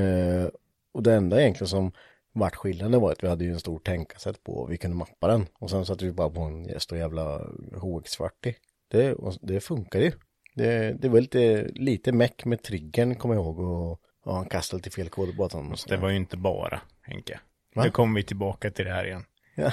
[0.00, 0.48] Eh,
[0.92, 1.92] och det enda egentligen som
[2.32, 5.26] vart skillnaden var att vi hade ju en stor tänkkassett på och vi kunde mappa
[5.28, 5.46] den.
[5.58, 7.38] Och sen satte vi bara på en stor jävla
[7.72, 8.54] HX40.
[8.88, 10.12] Det, och det funkar ju.
[10.54, 14.78] Det, det var lite, lite meck med triggern kommer jag ihåg och ja, han kastade
[14.78, 15.72] lite fel kod på den.
[15.72, 17.40] och Det var ju inte bara, Henke.
[17.74, 17.84] Va?
[17.84, 19.24] Nu kommer vi tillbaka till det här igen.
[19.54, 19.72] Ja.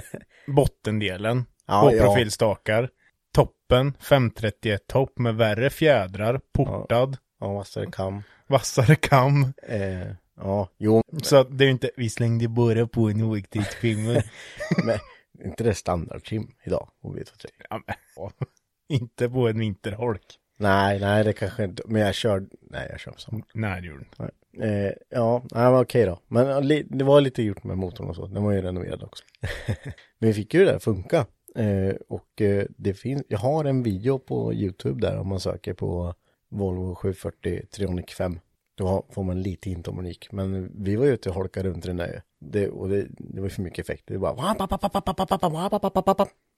[0.46, 2.02] Bottendelen, Ja, två ja.
[2.04, 2.90] profilstakar,
[3.32, 8.22] toppen, 531 topp med värre fjädrar, portad, ja, vassare kam.
[8.46, 9.52] vassare kam.
[9.62, 14.04] Eh, ja, jo, Så att det är inte, vi slängde bara på en oäkthetsfilm.
[14.84, 14.98] men
[15.44, 17.46] inte det standardtrim idag på V23.
[17.70, 18.32] ja, men, ja.
[18.88, 20.38] Inte på en vinterholk.
[20.58, 23.42] Nej, nej, det kanske inte, men jag körde, nej, jag körde samma.
[23.54, 24.30] Nej, det gjorde inte.
[24.60, 26.18] Eh, ja, nej, men okej då.
[26.28, 28.26] Men ja, det var lite gjort med motorn och så.
[28.26, 29.24] Den var ju renoverad också.
[30.18, 31.26] men vi fick ju det där funka.
[31.54, 35.74] Eh, och eh, det finns, jag har en video på YouTube där om man söker
[35.74, 36.14] på
[36.48, 38.38] Volvo 740 Trionic 5.
[38.74, 40.28] Då har- får man lite hint om unik.
[40.32, 42.22] Men vi var ute och holkade runt i den där.
[42.40, 44.02] Det, och det, det var för mycket effekt.
[44.06, 44.46] Det var bara...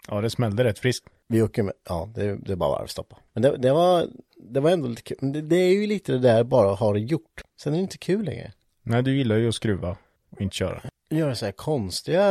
[0.08, 1.06] Ja, det smällde rätt friskt.
[1.28, 3.16] Vi åker med, ja det, det bara varvstoppa.
[3.32, 5.18] Men det, det var, det var ändå lite kul.
[5.32, 7.42] Det, det är ju lite det där bara att ha det gjort.
[7.60, 8.52] Sen är det inte kul längre.
[8.82, 9.96] Nej, du gillar ju att skruva
[10.30, 10.82] och inte köra.
[11.10, 12.22] Göra så här konstiga,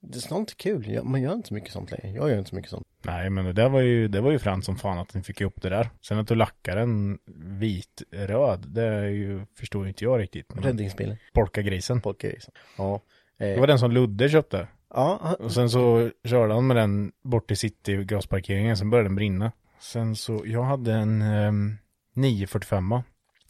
[0.00, 1.00] det är snart inte kul.
[1.04, 2.16] Man gör inte så mycket sånt längre.
[2.16, 2.86] Jag gör inte så mycket sånt.
[3.02, 5.40] Nej, men det där var ju, det var ju fränt som fan att ni fick
[5.40, 5.90] ihop det där.
[6.00, 7.18] Sen att du lackar en
[7.60, 10.46] vit-röd, det är ju, förstår inte jag riktigt.
[10.56, 11.16] Räddningsbilen.
[11.32, 12.00] Polkagrisen.
[12.00, 12.52] Polkagrisen.
[12.78, 13.00] Ja.
[13.38, 14.68] Det Eh, var den som Ludde köpte.
[14.94, 19.16] ja, Och sen så körde han med den bort till city gasparkeringen, sen började den
[19.16, 19.52] brinna.
[19.80, 21.78] Sen så, jag hade en um,
[22.14, 22.88] 945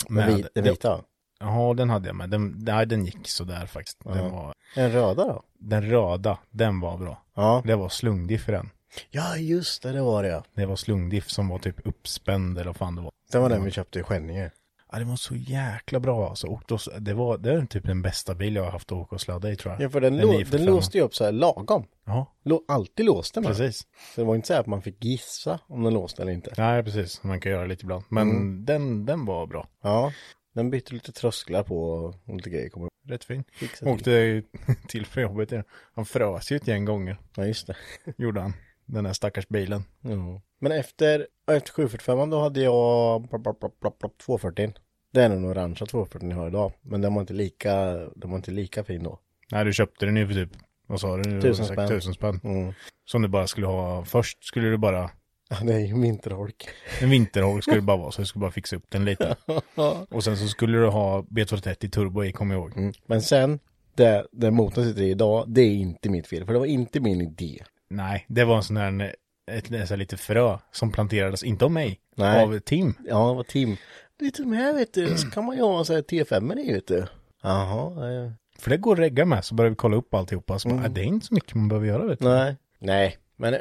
[0.08, 1.00] med den vita.
[1.40, 2.30] Ja, den hade jag med.
[2.30, 3.98] Den, nej, den gick sådär faktiskt.
[4.04, 4.28] Den, Ja.
[4.28, 5.42] var, En röda då?
[5.58, 7.22] den röda, den var bra.
[7.34, 7.62] Ja.
[7.66, 8.70] Det var slungdiff i den.
[9.10, 10.44] Ja, just det, det var det ja.
[10.54, 13.12] Det var slungdiff som var typ uppspänd eller vad fan det var.
[13.32, 14.50] Det var den vi köpte i Skänninge.
[14.92, 16.46] Ja, det var så jäkla bra alltså.
[16.46, 19.14] Och då, det var, det är typ den bästa bil jag har haft att åka
[19.14, 19.82] och sladda i tror jag.
[19.82, 20.58] Ja, för den, Den 945.
[20.66, 21.86] den låste ju upp så här lagom.
[22.06, 23.48] Ja, Lå, alltid låste den.
[23.48, 23.78] precis.
[24.14, 26.52] Så det var inte så här att man fick gissa om den låste eller inte.
[26.58, 27.22] Nej, precis.
[27.22, 28.04] Man kan göra lite ibland.
[28.08, 28.64] Men Mm.
[28.64, 29.66] den, den var bra.
[29.82, 30.12] Ja,
[30.60, 31.82] den bytte lite trösklar på
[32.26, 32.68] och lite grejer.
[32.68, 33.44] Kommer Rätt fin.
[33.52, 33.88] fixa till.
[33.88, 34.42] Åkte
[34.88, 35.52] till för jobbet.
[35.52, 35.64] igen.
[35.94, 37.16] Han frös ju ett gäng gånger.
[37.36, 37.76] Ja, just det.
[38.18, 38.52] Gjorde han.
[38.86, 39.84] Den där stackars bilen.
[40.00, 40.40] Ja.
[40.58, 44.72] Men efter, efter 745 då hade jag blop, blop, blop, blop, 240.
[45.12, 46.72] Det är den orangea 240 jag har idag.
[46.82, 47.74] Men den var inte lika,
[48.16, 49.18] den var inte lika fin då.
[49.52, 50.50] Nej, du köpte den ju för typ,
[50.86, 51.40] vad sa du?
[51.40, 51.88] Tusen spänn.
[51.88, 52.40] Tusen spänn.
[52.44, 52.72] Mm.
[53.04, 55.10] Som du bara skulle ha, först skulle du bara,
[55.52, 56.68] Ja, det är ju vinterholk.
[57.00, 59.36] en vinterholk skulle det bara vara, så du skulle bara fixa upp den lite.
[60.10, 62.76] Och sen så skulle du ha B230 turbo i, kommer jag ihåg.
[62.76, 62.92] Mm.
[63.06, 63.58] Men sen,
[63.94, 66.44] det, det motorn sitter i idag, det är inte mitt fel.
[66.46, 67.64] För det var inte min idé.
[67.88, 69.14] Nej, det var en sån här,
[69.50, 72.42] ett, ett, här lite frö som planterades, inte av mig, Nej.
[72.44, 72.94] av Tim.
[73.08, 73.76] Ja, det var Tim.
[74.20, 77.06] Lite med vet du, så kan man ju ha så här T5 i vet du.
[77.42, 80.58] Jaha, eh, För det går att regga med, så började vi kolla upp alltihopa.
[80.58, 82.28] Så bara, "Ah, det är inte så mycket man behöver göra vet du.
[82.28, 82.56] nej.
[82.78, 83.60] Nej, men eh,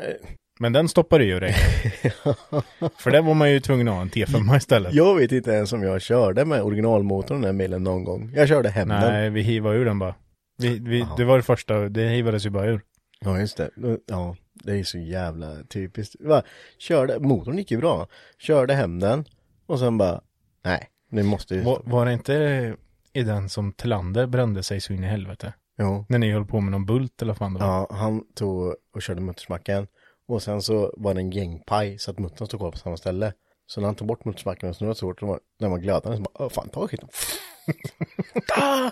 [0.61, 1.53] Men den stoppade ju dig.
[2.97, 4.93] För det var man ju tvungen att ha en T5 istället.
[4.93, 8.31] jag vet inte ens om jag körde med originalmotorn den här bilen någon gång.
[8.35, 8.99] Jag körde hem den.
[8.99, 10.15] Nej, vi hivade ur den bara.
[10.57, 12.81] Vi, vi, det var det första, det hivades ju bara ur.
[13.19, 13.69] Ja, just det.
[14.07, 16.15] Ja, det är så jävla typiskt.
[16.19, 16.43] Va?
[16.77, 18.07] Körde, motorn gick ju bra.
[18.37, 19.25] Körde hem den
[19.65, 20.21] och sen bara,
[20.65, 21.61] nej, det måste ju...
[21.61, 22.75] Var, var det inte
[23.13, 25.53] i den som Tillander brände sig så in i helvete?
[25.77, 26.05] Jo.
[26.09, 27.67] När ni höll på med någon bult eller vad fan det var?
[27.67, 29.87] Ja, han tog och körde muttersmacken.
[30.29, 33.33] Och sen så var det en gängpaj så att muttern stod kvar på samma ställe.
[33.67, 36.17] Så när han tog bort muttersmacken och snurrade så hårt, då var- när man glödande
[36.17, 37.09] så bara, "Åh, fan ta skiten.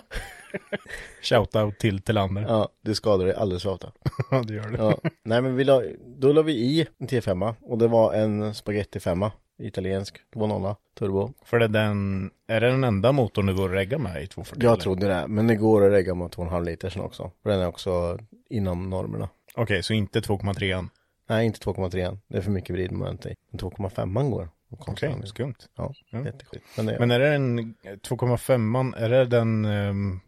[1.22, 2.42] Shoutout till Tillander.
[2.42, 3.92] Ja, Ja, det skadade dig alldeles för ofta.
[4.46, 4.78] det gör det.
[4.78, 4.98] Ja.
[5.22, 9.00] Nej men vi la, då la vi i en T5 och det var en spaghetti
[9.00, 9.32] femma.
[9.62, 11.32] Italiensk 2.0 turbo.
[11.44, 14.26] För det är den, är det den enda motorn du går att regga med i
[14.26, 14.64] 240?
[14.64, 17.30] Jag trodde det, men det går att regga med 2,5 litern också.
[17.42, 18.18] För den är också
[18.50, 19.28] inom normerna.
[19.54, 20.88] Okej, så inte 2,3an?
[21.28, 22.18] Nej, inte 2,3.
[22.28, 23.34] Det är för mycket vridmoment i.
[23.50, 24.48] Men 2,5 går.
[24.70, 25.54] Okej, skumt.
[25.76, 26.24] Ja, Ja.
[26.24, 26.62] jätteskit.
[26.76, 30.20] Men det, Men är det en 2,5an, är det den, ehm,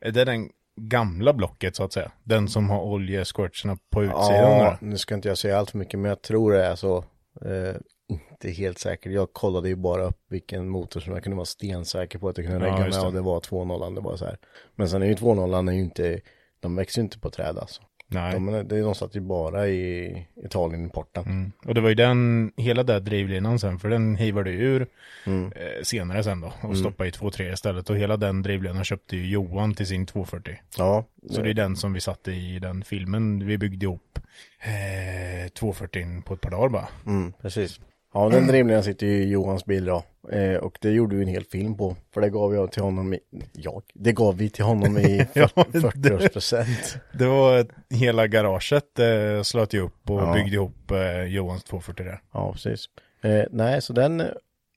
[0.00, 2.12] är det den gamla blocket så att säga?
[2.22, 4.28] Den som har oljesquirtsarna på utsidan?
[4.58, 6.96] ja, nu ska inte jag säga allt för mycket, men jag tror det är så.
[7.40, 7.74] Eh,
[8.08, 9.10] inte helt säker.
[9.10, 12.46] Jag kollade ju bara upp vilken motor som jag kunde vara stensäker på att jag
[12.46, 13.06] kunde Ja, just med det.
[13.06, 13.94] och det var 2.0.
[13.94, 14.38] Det var så här.
[14.74, 16.20] Men sen är ju 2.0 är ju inte,
[16.60, 17.82] de växer ju inte på träd alltså.
[18.06, 18.32] Nej.
[18.32, 21.24] De, de satt ju bara i Italien-importen.
[21.26, 21.52] Mm.
[21.66, 24.86] Och det var ju den, hela den drivlinan sen, för den hivade ju ur
[25.26, 25.52] Mm.
[25.52, 27.90] eh, senare sen då och stoppade i 2.3 istället.
[27.90, 30.56] Och hela den drivlinan köpte ju Johan till sin 240.
[30.78, 33.46] Ja, Så det är den som vi satte i den filmen.
[33.46, 34.18] Vi byggde ihop
[34.60, 36.88] eh, 240 på ett par dagar bara.
[37.06, 37.80] Mm, precis.
[38.14, 40.02] Ja, den drivlinan sitter ju i Johans bil då.
[40.32, 41.96] Eh, och det gjorde vi en hel film på.
[42.14, 43.20] För det gav jag till honom i,
[43.52, 46.98] jag, det gav vi till honom i Ja, 40-årspresent.
[47.12, 50.32] Det var hela garaget eh, slöt ju upp och Ja.
[50.34, 52.20] byggde ihop eh, Johans 240 där.
[52.32, 52.84] Ja, precis.
[53.22, 54.22] Eh, nej, så den,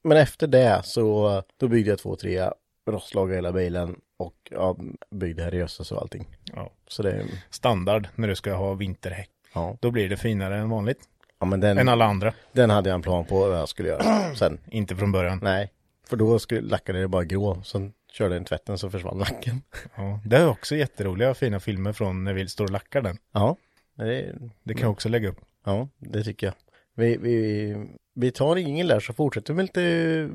[0.03, 2.49] men efter det så, då byggde jag två, tre,
[2.87, 4.77] rostlagade hela bilen och ja,
[5.11, 6.27] byggde här i Östas och allting.
[6.55, 6.71] Ja.
[6.87, 9.29] Så det, Standard när du ska ha vinterhäck.
[9.53, 9.77] ja.
[9.79, 10.99] Då blir det finare än vanligt.
[11.39, 12.33] Ja, men den, Än alla andra.
[12.51, 14.59] den hade jag en plan på vad jag skulle göra sen.
[14.71, 15.39] Inte från början.
[15.43, 15.71] Nej,
[16.09, 17.61] för då skulle, lackade det bara grå.
[17.63, 19.61] Sen körde jag in tvätten så försvann lacken.
[19.95, 20.19] Ja.
[20.25, 23.17] Det är också jätteroliga fina filmer från när vi står och lackar den.
[23.31, 23.55] Ja,
[23.95, 25.39] det, Det kan jag också lägga upp.
[25.65, 26.53] ja, det tycker jag.
[26.95, 27.75] Vi, vi,
[28.15, 29.81] vi tar ingen där så fortsätter vi med lite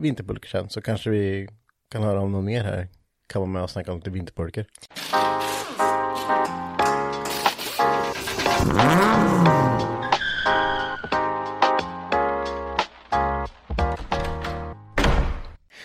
[0.00, 1.48] vinterpulkor sen så kanske vi
[1.90, 2.88] kan höra om något mer här.
[3.26, 4.64] Kan vara med och snacka om lite vinterpulkor.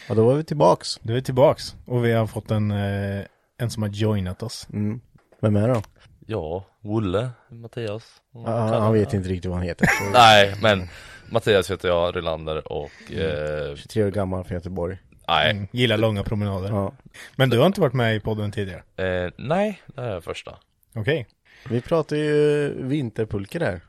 [0.09, 0.99] Och då var vi tillbaks.
[1.01, 3.21] Du är tillbaks och vi har fått en, eh,
[3.57, 4.67] en som har joinat oss.
[4.73, 5.01] Mm.
[5.41, 5.81] Vem är det då?
[6.25, 8.03] Ja, Olle, Mattias.
[8.33, 9.87] Ja, han vet inte riktigt vad han heter.
[10.13, 10.87] Nej, men
[11.31, 14.97] Mattias heter jag, Rylander och eh, 23 år gammal från Göteborg.
[15.27, 15.67] nej, Mm.
[15.71, 16.69] Gillar långa promenader.
[16.69, 16.93] Ja.
[17.35, 18.83] Men du har inte varit med i podden tidigare?
[19.25, 20.55] eh, nej, det här är första.
[20.95, 21.27] Okej.
[21.69, 23.81] Vi pratar ju vinterpulkor där.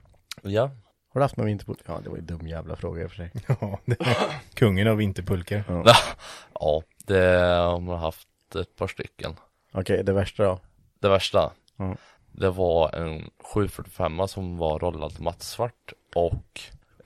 [0.42, 0.70] Ja,
[1.08, 1.82] Har du haft någon vinterpulka?
[1.92, 3.30] Ja, det var ju en dum jävla fråga i och för sig.
[3.60, 4.16] Ja, det är
[4.54, 5.62] kungen av vinterpulkor.
[6.54, 9.36] ja, det har man haft ett par stycken.
[9.72, 10.60] Okej, det värsta då?
[11.00, 11.96] Det värsta, Ja.
[12.32, 16.60] det var en 745 som var rollad mattsvart och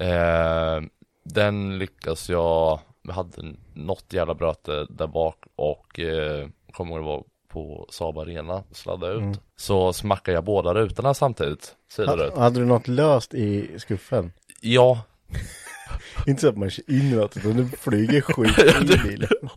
[0.04, 0.82] eh,
[1.24, 7.06] den lyckas jag, jag hade något jävla bröte där bak och eh, kommer ihåg det
[7.08, 9.40] var på Saab Arena, sladdade ut.
[9.56, 12.34] Så smackade jag båda rutorna samtidigt, sidout.
[12.34, 14.32] Ha, hade du något löst i skuffen?
[14.60, 15.00] Ja,
[16.26, 18.58] Inte så att man kör in något, utan du flyger skit
[19.04, 19.28] i bilen.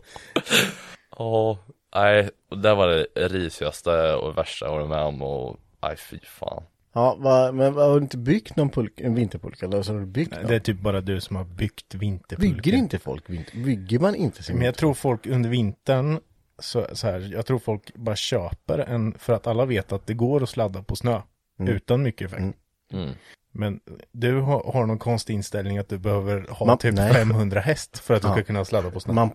[1.18, 1.58] ja,
[1.94, 2.30] nej,
[2.62, 6.62] det var det risigaste och värsta jag varit med om och nej fy fan.
[6.92, 9.66] Ja, va, men va, har du inte byggt någon pulka, en vinterpulka?
[9.66, 10.46] Eller så har du byggt någon?
[10.46, 12.54] Det är typ bara du som har byggt vinterpulkor.
[12.54, 13.56] Bygger inte folk vinter?
[13.56, 16.20] Bygger man inte sin Men jag tror folk under vintern,
[16.58, 20.14] så, så här, jag tror folk bara köper en, för att alla vet att det
[20.14, 21.20] går att sladda på snö.
[21.58, 22.40] Utan mycket effekt.
[22.40, 22.54] Mm.
[22.92, 23.14] Mm.
[23.52, 23.80] Men
[24.12, 27.12] du har, har någon konstig inställning att du behöver ha Man- typ nej.
[27.12, 28.34] 500 häst för att du Ja.
[28.34, 29.12] ska kunna sladda på snö.
[29.14, 29.30] Man,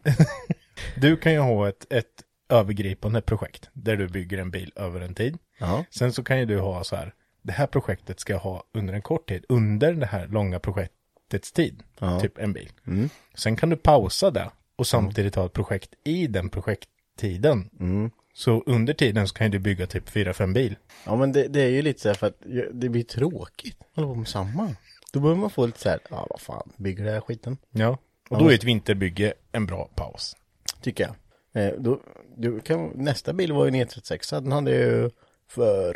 [0.97, 5.15] Du kan ju ha ett, ett övergripande projekt där du bygger en bil över en
[5.15, 5.37] tid.
[5.59, 8.63] ja, Sen så kan ju du ha så här, det här projektet ska jag ha
[8.73, 12.19] under en kort tid, under det här långa projektets tid, Ja.
[12.19, 12.69] typ en bil.
[12.87, 13.09] Mm.
[13.35, 16.49] Sen kan du pausa det och samtidigt ha ett projekt i den
[17.21, 17.69] projekttiden.
[17.79, 18.11] Mm.
[18.33, 20.75] Så under tiden så kan ju du bygga typ 4-5 bil.
[21.05, 22.37] ja men det, det är ju lite så här för att
[22.73, 23.77] det blir tråkigt.
[23.95, 24.75] Hålla på med samma.
[25.13, 27.57] Då behöver man få lite så här, ja vad fan, bygger det här skiten?
[27.71, 27.97] Ja.
[28.29, 30.35] Och då är ett vinterbygge en bra paus.
[30.81, 31.15] Tycker jag.
[31.63, 31.99] Eh, då,
[32.37, 35.09] du kan, nästa bil var ju en E36, den hade ju
[35.47, 35.93] för,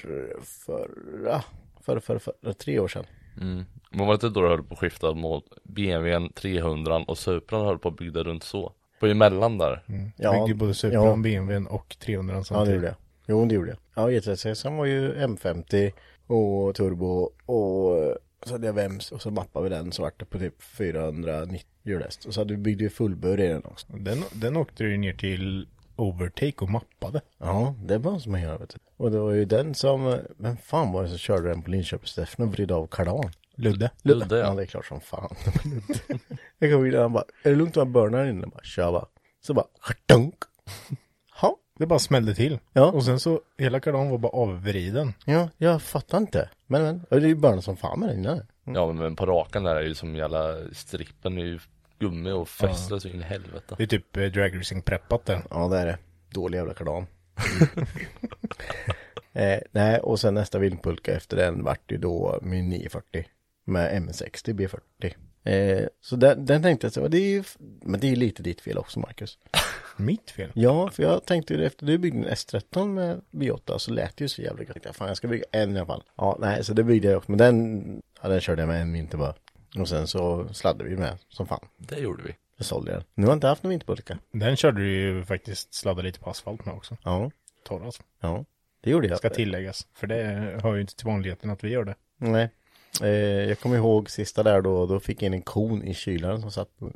[0.65, 0.89] för,
[1.25, 1.43] ja,
[1.81, 3.05] för, för, för, tre år sedan.
[3.41, 3.65] Mm.
[3.91, 7.65] Men var det inte då du höll på att skifta mot BMWn 300 och Supran
[7.65, 8.73] höll på att bygga runt så?
[8.99, 9.83] På emellan där.
[10.17, 11.15] Ja, Byggde ju både Supran, ja.
[11.15, 12.75] BMWn och 300 Ja, det samtidigt.
[12.75, 12.95] gjorde jag.
[13.27, 13.77] Jo, det gjorde jag.
[13.95, 15.91] Ja, E36 var ju M50
[16.27, 20.63] och turbo och så hade jag VEMS och så mappade vi den svart på typ
[20.63, 22.25] 490 hjulhäst.
[22.25, 23.87] Och så hade vi byggde ju fullbur i den också.
[23.89, 27.21] Den, den åkte ju ner till Overtake och mappade.
[27.37, 28.77] Ja, det måste man göra vet du.
[28.97, 32.41] Och det var ju den som, vem fan var det som körde den på Linköping-Steffen
[32.45, 33.31] och vred av kardan?
[33.55, 33.91] Ludde.
[34.03, 34.53] Ludde, Ja, ja.
[34.53, 35.35] det är klart som fan.
[36.65, 38.41] jag kom in och han bara, är det lugnt om jag burnar inne?
[38.41, 39.05] Jag bara, kör bara.
[39.41, 39.67] Så bara,
[40.05, 40.35] dunk.
[41.41, 42.59] Ja, Det bara smällde till.
[42.73, 42.91] Ja.
[42.91, 45.13] Och sen så, hela kardan var bara avvriden.
[45.25, 46.49] Ja, jag fattar inte.
[46.67, 48.41] Men men, det är ju början som fan med den innan.
[48.63, 51.59] Ja men på rakan där är ju som jävla strippen är ju
[51.99, 53.75] gummi och fäster så in i helvete.
[53.77, 55.41] Det är typ eh, dragracing preppat där.
[55.49, 55.97] Ja, det är det.
[56.29, 57.05] Dålig jävla kardan.
[59.33, 63.25] eh, nej, och sen nästa vindpulka efter den vart ju då min 940
[63.65, 65.13] med M60 B40.
[65.45, 67.43] Eh, så den, den tänkte jag så, det är ju,
[67.81, 69.37] men det är ju lite ditt fel också Marcus.
[69.97, 70.51] Mitt fel.
[70.53, 74.23] Ja, för jag tänkte ju efter du byggde en S13 med V8 så lät det
[74.23, 74.77] ju så jävla gött.
[74.83, 76.03] Jag, Fan, jag ska bygga en i alla fall.
[76.15, 77.31] Ja, nej, så det byggde jag också.
[77.31, 79.33] Men den, ja, den körde jag med en vinter bara.
[79.79, 81.67] Och sen så sladdade vi med som fan.
[81.77, 82.35] Det gjorde vi.
[82.57, 83.03] Jag sålde den.
[83.13, 84.17] Nu har jag inte haft någon vinterpulka.
[84.31, 86.97] Den körde du ju faktiskt sladda lite på asfalt med också.
[87.03, 87.31] Ja,
[87.63, 88.01] Torras.
[88.19, 88.45] ja.
[88.81, 89.17] Det gjorde jag.
[89.17, 89.87] Ska tilläggas.
[89.93, 90.23] För det
[90.63, 91.95] hör ju inte till vanligheten att vi gör det.
[92.17, 92.49] Nej.
[93.01, 93.09] Eh,
[93.49, 96.51] jag kommer ihåg sista där då, då fick jag in en kon i kylaren som
[96.51, 96.91] satt på.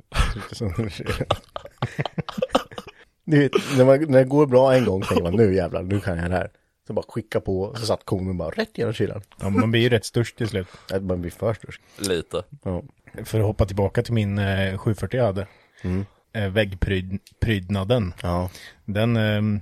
[3.25, 5.99] Du vet, när, man, när det går bra en gång tänker man nu jävlar, nu
[5.99, 6.51] kan jag det här.
[6.87, 9.21] Så bara skicka på, så satt konen bara rätt genom kylaren.
[9.39, 10.67] Ja, man blir ju rätt störst till slut.
[11.01, 11.81] Man blir för störst.
[11.97, 12.43] Lite.
[12.63, 12.83] Ja.
[13.23, 15.47] För att hoppa tillbaka till min eh, 740 jag hade.
[15.81, 16.05] Mm.
[16.33, 18.13] Eh, väggprydnaden.
[18.21, 18.49] Ja.
[18.85, 19.61] Den eh,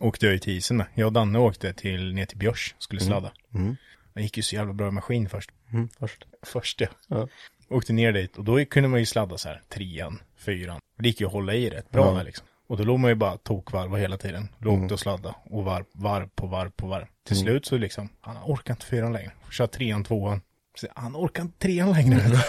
[0.00, 0.86] åkte jag ju till isen med.
[0.94, 3.32] Jag och Danne åkte till, ner till Björs, skulle sladda.
[3.54, 3.76] Mm.
[4.14, 5.50] Det gick ju så jävla bra i maskin först.
[5.72, 6.24] Mm, först.
[6.42, 6.86] Först ja.
[7.08, 7.28] Ja.
[7.68, 10.80] Åkte ner dit och då kunde man ju sladda så här, trean, fyran.
[10.98, 12.46] Det gick ju att hålla i rätt bra med liksom.
[12.66, 14.48] Och då låg man ju bara tokvarva hela tiden.
[14.58, 14.92] Lågt Mm.
[14.92, 17.06] och sladda och varv, varv på varv på varv.
[17.26, 19.32] Till slut så liksom, han orkar inte fyran längre.
[19.50, 20.40] Kör trean, tvåan.
[20.76, 22.18] Så han orkar inte trean längre.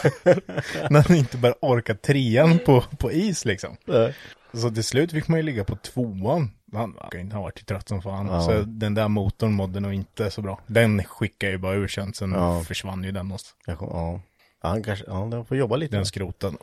[0.89, 3.77] När han inte bara orkar trean på, på is liksom.
[4.53, 6.51] Så till slut fick man ju ligga på tvåan.
[6.73, 8.27] Han, han har varit trött som fan.
[8.27, 8.41] Ja.
[8.41, 10.59] Så den där motorn mådde nog inte så bra.
[10.67, 12.13] Den skickade ju bara ur sen.
[12.13, 12.63] Sen Ja.
[12.63, 13.29] försvann ju den.
[13.77, 14.21] Kom, ja.
[14.59, 15.95] Han kanske, ja, den får jobba lite.
[15.95, 16.57] den skrotade.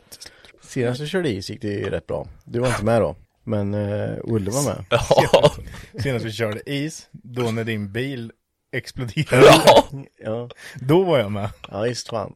[0.61, 2.27] Senast jag körde is gick det ju rätt bra.
[2.43, 3.15] Du var inte med då.
[3.43, 4.85] Men uh, Olle var med.
[5.09, 5.51] Ja.
[6.01, 8.31] Senast vi körde is, då när din bil
[8.71, 9.45] exploderade.
[9.65, 9.83] ja.
[10.17, 10.49] Ja.
[10.79, 11.49] Då var jag med.
[11.71, 12.33] Ja, visst fan.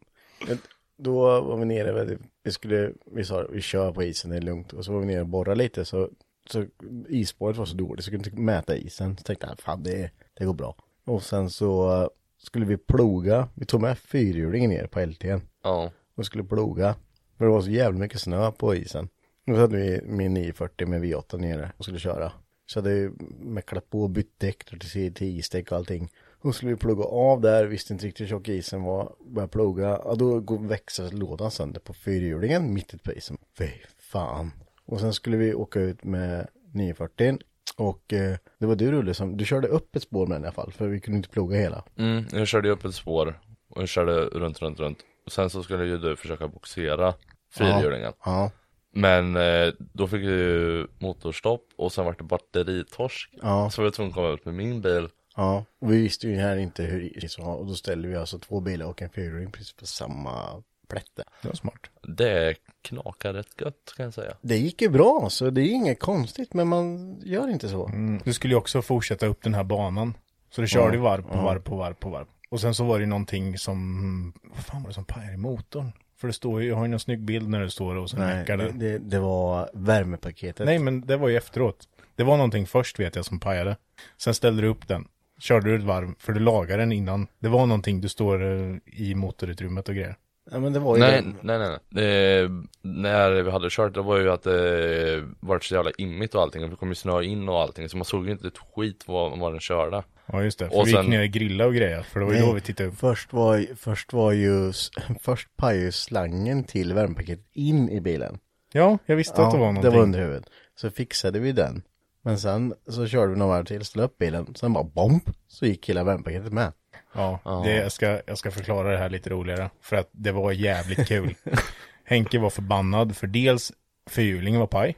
[0.47, 0.59] Men
[0.97, 4.41] Då var vi nere, du, vi skulle, vi sa vi kör på isen, det är
[4.41, 4.73] lugnt.
[4.73, 6.09] Och så var vi nere och borrade lite så,
[6.49, 6.65] så
[7.09, 9.17] isspåret var så dåligt så jag kunde inte mäta isen.
[9.17, 10.75] Så tänkte jag, fan det, det går bra.
[11.05, 15.91] Och sen så eh, skulle vi ploga, vi tog med fyrhjulingen ner på LT'n ja.
[16.15, 16.95] och skulle ploga.
[17.37, 19.09] För det var så jävla mycket snö på isen.
[19.47, 22.31] Och så hade vi min 940 med V8 nere och skulle köra.
[22.65, 26.11] Så hade vi mäcklat på och bytt däck till, isdäck och allting.
[26.41, 29.15] Och skulle vi plugga av där, visste inte riktigt hur tjock isen var.
[29.25, 33.37] Började plugga, ja då går växellådan sönder på fyrhjulingen mitt ute på isen.
[33.57, 34.51] Fy fan.
[34.85, 37.37] Och sen skulle vi åka ut med 940.
[37.77, 40.45] Och eh, det var du Rulle som, du körde upp ett spår med den i
[40.45, 40.71] alla fall.
[40.71, 41.83] För vi kunde inte ploga hela.
[41.97, 44.97] Mm, jag körde upp ett spår och jag körde runt, runt, runt.
[45.25, 47.13] Och sen så skulle ju du försöka boxera
[47.57, 48.13] fyrhjulingen.
[48.25, 48.51] Ja.
[48.91, 53.33] Men eh, då fick ju motorstopp och sen var det batteritorsk.
[53.41, 53.69] Ja.
[53.69, 55.09] Så var jag tvungen att komma ut med min bil.
[55.35, 58.39] Ja, och vi visste ju här inte hur is var och då ställde vi alltså
[58.39, 61.23] två bilar och en fyrhjuling precis på samma plätte.
[61.41, 61.79] Det var smart.
[62.01, 64.33] Det knakar rätt gött kan jag säga.
[64.41, 67.87] Det gick ju bra så det är inget konstigt men man gör inte så.
[67.87, 68.21] Mm.
[68.23, 70.17] Du skulle ju också fortsätta upp den här banan.
[70.49, 72.25] Så du körde ju varv på varv på varv på varv.
[72.49, 75.37] Och sen så var det ju någonting som, vad fan var det som pajade i
[75.37, 75.91] motorn?
[76.17, 78.17] För det står ju, jag har ju någon snygg bild när det står och så
[78.17, 78.71] det, det.
[78.71, 80.65] det, det var värmepaketet.
[80.65, 81.87] Nej men det var ju efteråt.
[82.15, 83.77] Det var någonting först vet jag som pajade.
[84.17, 85.07] Sen ställde du upp den.
[85.39, 87.27] Körde du ett varv, för du lagade den innan.
[87.39, 90.15] Det var någonting du står eh, i motorutrymmet och grejer.
[90.51, 91.33] Ja, men det var ju Nej, det.
[91.41, 92.39] nej, nej, nej.
[92.43, 92.49] Eh,
[92.81, 96.63] när vi hade kört, det var ju att det var så jävla immigt och allting.
[96.63, 97.89] och Det kom ju snö in och allting.
[97.89, 100.03] Så man såg ju inte ett skit vad, vad den körde.
[100.25, 102.01] Ja just det, för Och vi gick sen- ner och grilla och grejer.
[102.01, 102.47] För det var ju Nej.
[102.47, 102.97] då vi tittade upp.
[102.97, 104.71] Först var, först var ju,
[105.21, 108.37] först pajade ju slangen till värmepaketet in i bilen.
[108.73, 109.91] Ja, jag visste att det var någonting.
[109.91, 110.45] det var under huvudet.
[110.75, 111.81] Så fixade vi den.
[112.23, 114.55] Men sen så körde vi några varv till, ställde upp bilen.
[114.55, 116.71] Sen bara bomb, så gick hela värmepaketet med.
[117.15, 117.61] Ja, Ja.
[117.65, 119.69] Det, jag, ska, jag ska förklara det här lite roligare.
[119.81, 121.35] För att det var jävligt kul.
[122.05, 123.71] Henke var förbannad för dels
[124.09, 124.95] fyrhjulingen var paj.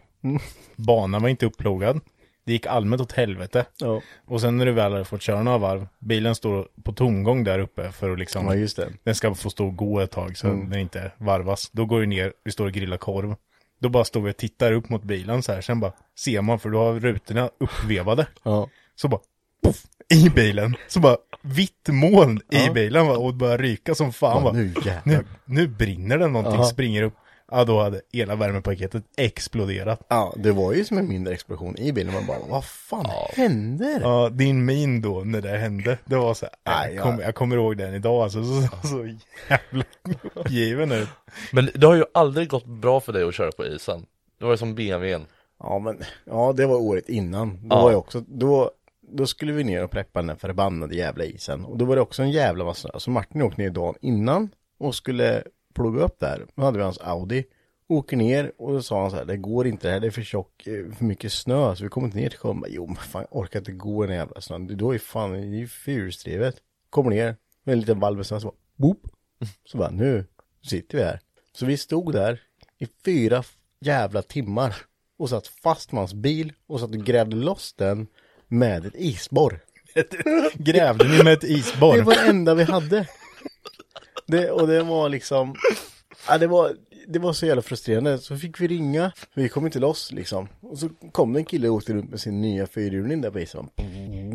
[0.75, 1.99] Banan var inte upplogad.
[2.45, 3.65] Det gick allmänt åt helvete.
[3.79, 7.43] Ja, Och sen när du väl hade fått köra några varv, bilen står på tomgång
[7.43, 8.89] där uppe för att liksom, ja just det.
[9.03, 10.69] den ska få stå och gå ett tag så Mm.
[10.69, 11.69] den inte varvas.
[11.71, 13.35] Då går du ner, vi står och grillar korv.
[13.79, 16.59] Då bara står vi och tittar upp mot bilen så här, sen bara ser man
[16.59, 18.27] för då har rutorna uppvevade.
[18.43, 18.69] Ja.
[18.95, 19.21] Så bara,
[19.63, 20.75] poff, i bilen.
[20.87, 22.73] Så bara, vitt moln i Ja.
[22.73, 24.51] bilen va, och börjar ryka som fan va.
[24.53, 24.73] Ja, nu.
[25.05, 26.63] Nu, nu brinner det någonting, Ja.
[26.65, 27.13] springer upp.
[27.51, 30.01] Ja, då hade hela värmepaketet exploderat.
[30.07, 32.13] Ja, det var ju som en mindre explosion i bilen.
[32.13, 33.05] Man bara, vad fan
[33.35, 33.99] händer?
[34.01, 37.03] Ja, din min då när det hände, det var så här, Nej, jag, ja.
[37.11, 39.15] kom, jag kommer ihåg den idag alltså, så, så
[39.49, 39.83] jävla
[40.33, 41.07] uppgiven ut.
[41.51, 44.05] Men det har ju aldrig gått bra för dig att köra på isen.
[44.39, 45.25] Det var ju som BMWn.
[45.59, 47.59] Ja men, ja det var året innan.
[47.67, 47.81] Då Ja.
[47.83, 48.71] var jag också, då,
[49.07, 51.65] då skulle vi ner och preppa den där förbannade jävla isen.
[51.65, 52.99] Och då var det också en jävla massa snö.
[52.99, 55.43] Så Martin åkte ner dagen innan och skulle
[55.73, 56.45] plugga upp där.
[56.55, 57.45] Då hade vi hans Audi.
[57.89, 60.11] Åker ner och då sa han så här, det går inte det här, det är
[60.11, 62.63] för tjock, eh, för mycket snö så vi kommer inte ner till sjön.
[62.67, 64.77] Jo men fan jag orkar inte gå i den jävla snön.
[64.77, 66.55] Då är fan, det är ju fyrhjulsdrivet.
[66.89, 69.07] Kommer ner med en liten valv med snö så bara, boop.
[69.65, 70.25] Så bara, nu
[70.61, 71.19] sitter vi här.
[71.53, 72.41] Så vi stod där
[72.77, 73.43] i fyra
[73.79, 74.75] jävla timmar
[75.17, 78.07] och satt fast med hans bil och satt och grävde loss den
[78.47, 79.59] med ett isborr.
[80.53, 81.97] Grävde ni med ett isborr?
[81.97, 83.07] Det var det enda vi hade.
[84.27, 85.55] Det, och det var liksom,
[86.27, 86.75] ja, det var,
[87.07, 88.17] det var så jävla frustrerande.
[88.17, 90.47] Så fick vi ringa, vi kom inte loss liksom.
[90.61, 93.39] Och så kom det en kille och åkte runt med sin nya fyrhjuling där på
[93.39, 93.69] isen.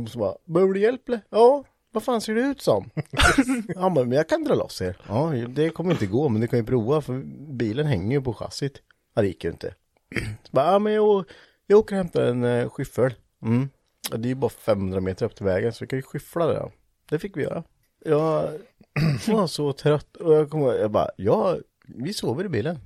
[0.09, 1.21] Så bara, behöver du hjälp eller?
[1.31, 2.91] Ja, vad fan ser det ut som?
[3.77, 4.97] Han bara, men jag kan dra loss er.
[5.09, 8.35] Ja, det kommer inte gå, men det kan ju prova för bilen hänger ju på
[8.35, 8.83] chassit.
[9.15, 9.75] Ja, det gick ju inte.
[10.43, 11.25] Så bara, ja men jag,
[11.67, 13.15] jag åker och hämtar en uh, skyffel.
[13.43, 13.69] Mm.
[14.11, 16.47] Ja, det är ju bara 500 meter upp till vägen så vi kan ju skyffla
[16.47, 16.73] det då.
[17.09, 17.65] Det fick vi göra.
[18.05, 18.59] Jag
[19.29, 22.79] var så trött och jag kommer jag bara, ja, vi sover i bilen.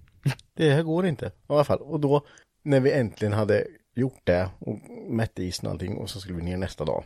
[0.54, 1.26] Det här går inte.
[1.26, 2.26] I alla fall, och då
[2.62, 4.78] när vi äntligen hade gjort det och
[5.10, 7.04] mätt isen och allting och så skulle vi ner nästa dag.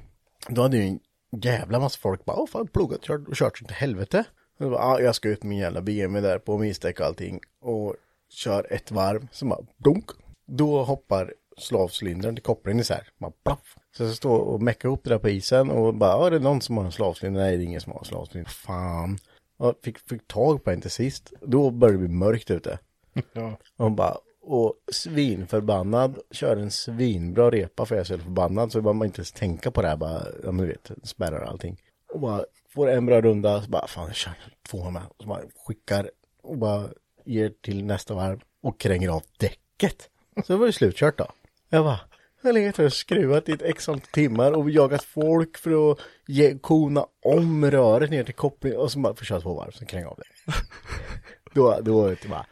[0.49, 1.01] Då hade ju en
[1.43, 4.25] jävla massa folk bara, åh fan, pluggat kört, och kört till helvete.
[4.59, 7.07] Och jag bara, ah, jag ska ut med min jävla BMW där på mildäck och
[7.07, 7.97] allting och
[8.29, 10.11] kör ett varv, så bara, dunk.
[10.47, 13.77] Då hoppar slavcylindern till kopplingen isär, Man plaff.
[13.97, 16.39] Så jag står och meckar ihop det där på isen och bara, ja, är det
[16.39, 17.41] någon som har en slavcylinder?
[17.41, 18.51] Nej, det är ingen som har en slavcylinder.
[18.51, 19.19] Fan.
[19.57, 21.33] Och fick, fick tag på en till sist.
[21.41, 22.79] Då började det bli mörkt ute.
[23.33, 23.57] Ja.
[23.77, 28.81] Och hon bara, och svinförbannad, kör en svinbra repa för jag är så förbannad så
[28.81, 31.49] bara man inte ens tänka på det här bara, ja men du vet, spärrar och
[31.49, 31.77] allting.
[32.13, 34.33] Och bara får en bra runda, så bara fan jag kör
[34.69, 35.03] två med.
[35.19, 36.11] Så bara skickar
[36.43, 36.89] och bara
[37.25, 40.09] ger till nästa varv och kränger av däcket.
[40.47, 41.27] Så det var ju slutkört då.
[41.69, 42.01] Jag bara,
[42.43, 45.93] jag har legat här och skruvat i ett x antal timmar och jagat folk för
[45.93, 49.71] att ge, kona om röret ner till kopplingen och så bara får köra två varv,
[49.71, 50.53] så kränga av det.
[51.55, 52.47] då, då var det bara,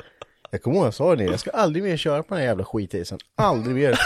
[0.51, 2.65] jag kommer ihåg jag sa det, jag ska aldrig mer köra på den här jävla
[2.65, 3.19] skitisen.
[3.35, 3.99] Aldrig mer.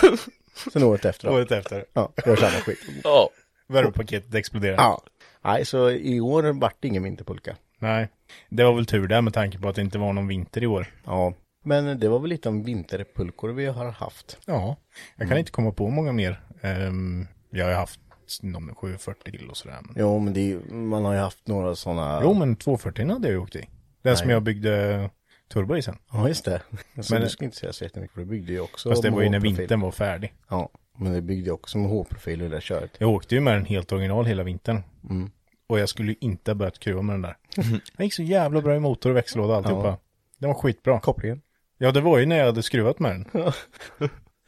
[0.72, 1.34] Sen året efter då.
[1.34, 1.84] Året efter.
[1.92, 2.78] Ja, jag samma skit.
[3.04, 3.30] Ja.
[3.68, 4.82] Värmepaketet exploderade.
[4.82, 5.02] Ja.
[5.44, 7.56] Nej, så i år vart det ingen vinterpulka.
[7.78, 8.08] Nej.
[8.48, 10.66] Det var väl tur där med tanke på att det inte var någon vinter i
[10.66, 10.86] år.
[11.04, 11.34] Ja.
[11.62, 14.38] Men det var väl lite om vinterpulkor vi har haft.
[14.46, 14.76] Ja.
[15.16, 16.40] Jag kan inte komma på många mer.
[16.60, 18.00] Ehm, jag har haft
[18.42, 19.78] någon 740 till och sådär.
[19.82, 19.94] Men...
[19.98, 22.20] Jo, men det, man har ju haft några sådana.
[22.22, 23.68] Jo, men 240 hade jag ju åkt i.
[24.02, 25.10] Den som jag byggde
[25.52, 25.98] turbo i sen.
[26.12, 26.62] Ja, just det.
[27.02, 29.10] Så Men- du ska inte säga så jättemycket för det byggde ju också Fast det
[29.10, 30.34] var ju när vintern var färdig.
[30.48, 32.90] Ja, men det byggde också med H-profil det där köret.
[32.98, 34.82] Jag åkte ju med den helt original hela vintern.
[35.10, 35.30] Mm.
[35.66, 37.36] Och jag skulle ju inte ha börjat skruva med den där.
[37.96, 39.88] Den gick så jävla bra i motor och växellåda och alltihopa.
[39.88, 39.98] Ja.
[40.38, 41.00] Den var skitbra.
[41.00, 41.42] Kopplingen.
[41.82, 43.52] Ja, det var ju när jag hade skruvat med den.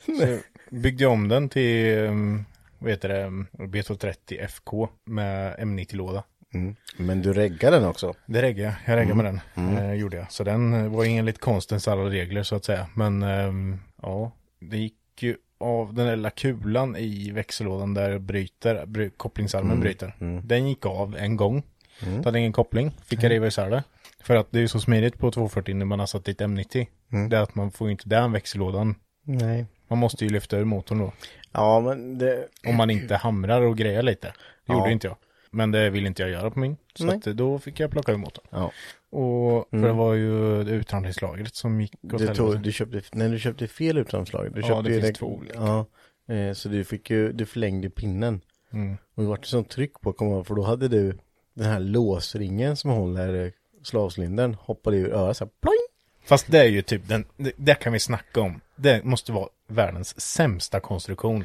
[0.06, 0.38] så
[0.70, 2.44] byggde jag om den till, um,
[2.78, 6.22] vad heter det, um, B230 FK med M90-låda.
[6.54, 6.76] Mm.
[6.96, 8.14] Men du reggade den också.
[8.26, 8.74] Det reggade jag.
[8.94, 9.78] Jag reggade med den.
[9.78, 10.32] Eh, gjorde jag.
[10.32, 12.86] Så den eh, var enligt konstens alla regler så att säga.
[12.94, 18.86] Men ehm, ja, det gick ju av den där lilla kulan i växellådan där bryter,
[18.86, 20.14] bry, kopplingsarmen bryter.
[20.42, 21.62] Den gick av en gång.
[22.02, 22.24] Mm.
[22.24, 22.90] hade ingen koppling.
[23.04, 23.82] Fick jag riva isär det.
[24.24, 26.86] För att det är ju så smidigt på 240 när man har satt dit M90.
[27.28, 28.94] Det är att man får inte den växellådan.
[29.24, 29.66] Nej.
[29.88, 31.12] Man måste ju lyfta ur motorn då.
[31.52, 32.48] Ja, men det...
[32.66, 34.32] Om man inte hamrar och grejar lite.
[34.66, 34.90] Det gjorde Ja.
[34.92, 35.16] inte jag.
[35.50, 36.76] Men det ville inte jag göra på min.
[36.94, 37.16] Så Nej.
[37.16, 38.44] att då fick jag plocka ur motorn.
[38.50, 38.70] Ja.
[39.18, 43.28] Och för det var ju det utandningslagret som gick åt Du, tog, du köpte, nej
[43.28, 44.54] du köpte fel utlandslag.
[44.54, 45.54] Du Ja, köpte det finns det- två olika.
[45.54, 45.86] Ja,
[46.34, 48.40] eh, så du fick ju, du förlängde pinnen.
[48.72, 48.96] Mm.
[49.14, 51.18] Och det vart sånt tryck på, jag ihåg, för då hade du
[51.54, 53.50] den här låsringen som håller eh,
[53.82, 55.86] slavcylindern hoppade ur örat så här, ploing!
[56.24, 58.60] Fast det är ju typ den, det, det kan vi snacka om.
[58.76, 61.44] Det måste vara världens sämsta konstruktion.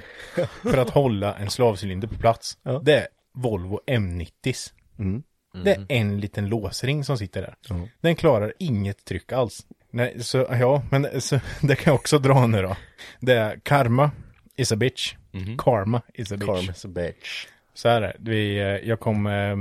[0.61, 2.57] för att hålla en slavcylinder på plats.
[2.63, 2.81] Ja.
[2.83, 4.73] Det är Volvo M90s.
[4.99, 5.23] Mm.
[5.63, 7.55] Det är en liten låsring som sitter där.
[8.01, 9.65] Den klarar inget tryck alls.
[9.91, 12.75] Nej, så ja, men så, det kan jag också dra nu då.
[13.19, 14.11] Det är Karma
[14.55, 15.15] is a bitch.
[15.57, 16.47] Karma is a bitch.
[16.47, 17.47] Karmas a bitch.
[17.73, 18.31] Så här är det.
[18.31, 19.55] Vi, eh, jag kom eh,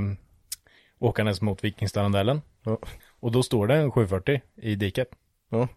[0.99, 2.41] åkandes mot Vikingstadsrondellen.
[2.63, 2.77] Ja.
[3.19, 5.09] Och då står det en 740 i diket.
[5.49, 5.67] Ja.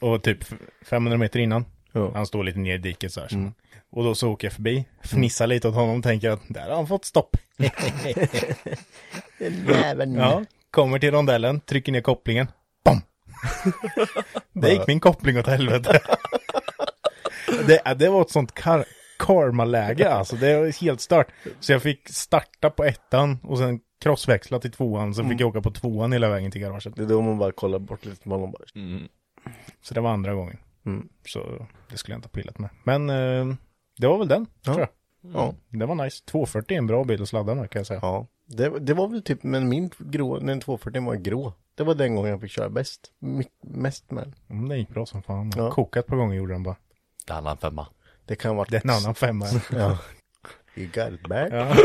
[0.00, 0.38] Och typ
[0.86, 1.64] 500 meter innan.
[1.92, 2.10] Ja.
[2.14, 3.28] Han står lite ner i diket så här.
[3.28, 3.52] så.
[3.90, 6.76] Och då så åker jag förbi, fnissar lite åt honom och tänker att där har
[6.76, 7.36] han fått stopp.
[10.16, 12.46] Ja, kommer till rondellen, trycker ner kopplingen.
[12.84, 13.00] Bam!
[14.52, 16.00] det gick min koppling åt helvete.
[17.66, 18.84] det, det var ett sånt kar
[19.18, 20.36] karma-läge alltså.
[20.36, 21.28] Det var helt stört.
[21.60, 25.14] Så jag fick starta på ettan och sen crossväxla till tvåan.
[25.14, 26.96] Så fick jag åka på tvåan hela vägen till garaget.
[26.96, 28.62] Det är då man bara kollar bort lite på bara.
[28.74, 29.08] Mm.
[29.82, 30.58] Så det var andra gången.
[30.86, 31.08] Mm.
[31.26, 32.70] Så det skulle jag inte ha pillat med.
[32.84, 33.56] Men eh,
[33.98, 34.72] det var väl den, Ja.
[34.74, 34.88] tror jag.
[35.34, 35.54] Ja.
[35.68, 36.24] Det var nice.
[36.24, 38.00] 240 är en bra bil att sladda med kan jag säga.
[38.02, 41.52] Ja, det, det var väl typ, men min grå, den 240 var grå.
[41.74, 44.32] Det var den gången jag fick köra bäst, my, mest med.
[44.50, 45.52] Mm, det gick bra som fan.
[45.56, 45.70] Ja.
[45.70, 46.76] Kokat på gånger gjorde den bara.
[47.26, 47.86] Det är en annan femma.
[48.24, 48.66] Det kan vara...
[48.70, 49.46] Det är en annan femma.
[49.72, 49.98] Ja.
[50.76, 51.52] You got it back.
[51.52, 51.76] ja,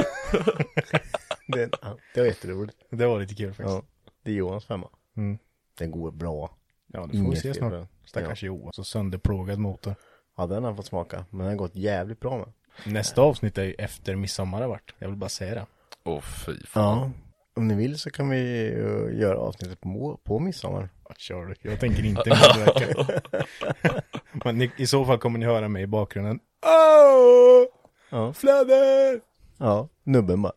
[1.60, 2.78] Ja, det var jätteroligt.
[2.90, 3.70] det var lite kul faktiskt.
[3.70, 3.84] Ja,
[4.24, 4.88] det är Johans femma.
[5.18, 5.38] Mm.
[5.78, 6.58] Den går bra.
[6.88, 7.88] Ja, det får vi se snart.
[8.06, 8.74] Stackars Johan.
[8.74, 9.96] Så sönderplågad motor.
[10.38, 11.26] Ja, den har fått smaka.
[11.30, 12.48] Men den har gått jävligt bra med.
[12.94, 14.94] Nästa avsnitt är ju efter midsommar har varit.
[15.00, 15.66] Jag vill bara säga det.
[16.04, 16.98] Åh fy fan.
[16.98, 17.12] Ja.
[17.56, 20.90] Om ni vill så kan vi uh, göra avsnittet på, på midsommar.
[21.10, 21.56] Ja, kör du.
[21.70, 23.22] Jag tänker inte medverka.
[24.46, 26.40] Men ni, i så fall kommer ni höra mig i bakgrunden.
[26.66, 27.66] Åh!
[28.10, 28.34] Ja.
[28.34, 29.22] Fläder!
[29.58, 30.54] Ja, nubben bara.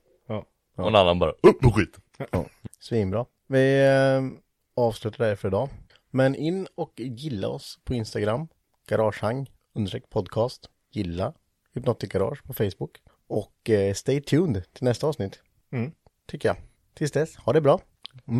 [0.77, 0.83] Ja.
[0.83, 1.99] Och en annan bara upp på skit.
[2.31, 2.45] Ja.
[2.79, 3.27] Svinbra.
[3.47, 4.39] Vi uh,
[4.77, 5.69] avslutar där för idag.
[6.11, 8.49] Men in och gilla oss på Instagram.
[8.89, 10.71] Garagehang understreck podcast.
[10.91, 11.33] Gilla
[11.75, 12.91] Hypnotic Garage på Facebook.
[13.27, 15.43] Och eh, stay tuned till nästa avsnitt.
[15.73, 15.93] Mm.
[16.27, 16.57] Tycker jag.
[16.95, 17.81] Tills dess, ha det bra.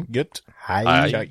[0.09, 0.43] Gött.
[0.57, 0.87] Hej!
[0.87, 1.31] Hej.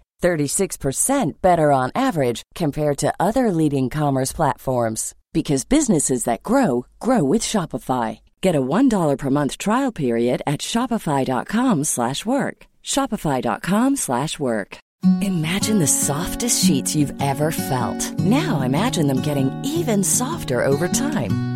[0.21, 7.23] 36% better on average compared to other leading commerce platforms because businesses that grow grow
[7.23, 8.19] with Shopify.
[8.41, 12.65] Get a $1 per month trial period at shopify.com slash work.
[12.83, 14.77] shopify.com slash work.
[15.21, 18.19] Imagine the softest sheets you've ever felt.
[18.19, 21.50] Now imagine them getting even softer over time.